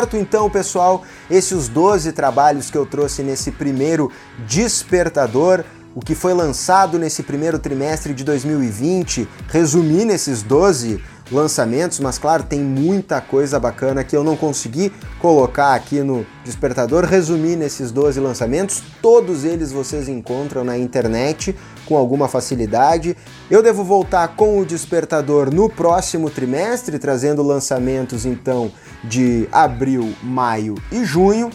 Certo 0.00 0.16
então, 0.16 0.48
pessoal? 0.48 1.02
Esses 1.30 1.52
os 1.52 1.68
12 1.68 2.12
trabalhos 2.12 2.70
que 2.70 2.78
eu 2.78 2.86
trouxe 2.86 3.22
nesse 3.22 3.50
primeiro 3.50 4.10
Despertador. 4.48 5.62
O 5.94 6.00
que 6.00 6.14
foi 6.14 6.32
lançado 6.32 6.98
nesse 6.98 7.22
primeiro 7.22 7.58
trimestre 7.58 8.14
de 8.14 8.24
2020, 8.24 9.28
resumi 9.48 10.06
nesses 10.06 10.42
12 10.42 11.02
lançamentos, 11.30 12.00
mas 12.00 12.18
claro, 12.18 12.44
tem 12.44 12.60
muita 12.60 13.20
coisa 13.20 13.60
bacana 13.60 14.02
que 14.02 14.16
eu 14.16 14.24
não 14.24 14.36
consegui 14.36 14.90
colocar 15.18 15.74
aqui 15.74 16.00
no 16.00 16.24
Despertador, 16.44 17.04
resumir 17.04 17.56
nesses 17.56 17.90
12 17.90 18.18
lançamentos, 18.20 18.82
todos 19.02 19.44
eles 19.44 19.70
vocês 19.70 20.08
encontram 20.08 20.64
na 20.64 20.78
internet 20.78 21.54
com 21.90 21.96
alguma 21.96 22.28
facilidade. 22.28 23.16
Eu 23.50 23.64
devo 23.64 23.82
voltar 23.82 24.28
com 24.36 24.60
o 24.60 24.64
Despertador 24.64 25.52
no 25.52 25.68
próximo 25.68 26.30
trimestre, 26.30 27.00
trazendo 27.00 27.42
lançamentos 27.42 28.24
então 28.24 28.70
de 29.02 29.48
abril, 29.50 30.14
maio 30.22 30.76
e 30.92 31.04
junho. 31.04 31.50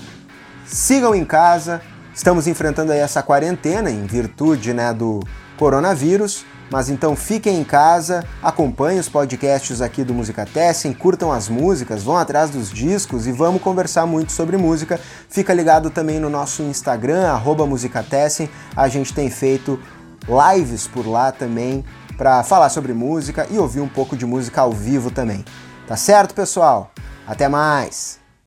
Sigam 0.65 1.15
em 1.15 1.23
casa, 1.23 1.81
estamos 2.13 2.47
enfrentando 2.47 2.91
aí 2.91 2.99
essa 2.99 3.23
quarentena 3.23 3.89
em 3.89 4.05
virtude 4.05 4.73
né, 4.73 4.93
do 4.93 5.21
coronavírus. 5.57 6.45
Mas 6.69 6.89
então 6.89 7.15
fiquem 7.15 7.59
em 7.59 7.63
casa, 7.63 8.23
acompanhem 8.41 8.99
os 8.99 9.07
podcasts 9.07 9.81
aqui 9.81 10.03
do 10.03 10.13
Música 10.13 10.45
Tessin, 10.45 10.93
curtam 10.93 11.31
as 11.31 11.47
músicas, 11.47 12.01
vão 12.01 12.17
atrás 12.17 12.49
dos 12.49 12.71
discos 12.71 13.27
e 13.27 13.31
vamos 13.31 13.61
conversar 13.61 14.05
muito 14.05 14.31
sobre 14.31 14.57
música. 14.57 14.99
Fica 15.29 15.53
ligado 15.53 15.91
também 15.91 16.19
no 16.19 16.29
nosso 16.29 16.63
Instagram, 16.63 17.27
arroba 17.27 17.67
Musicatessin. 17.67 18.49
A 18.75 18.87
gente 18.87 19.13
tem 19.13 19.29
feito 19.29 19.79
lives 20.27 20.87
por 20.87 21.07
lá 21.07 21.31
também 21.31 21.83
para 22.17 22.43
falar 22.43 22.69
sobre 22.69 22.93
música 22.93 23.47
e 23.49 23.57
ouvir 23.57 23.81
um 23.81 23.87
pouco 23.87 24.15
de 24.15 24.25
música 24.25 24.61
ao 24.61 24.71
vivo 24.71 25.11
também. 25.11 25.43
Tá 25.87 25.95
certo, 25.95 26.33
pessoal? 26.33 26.91
Até 27.27 27.47
mais! 27.47 28.24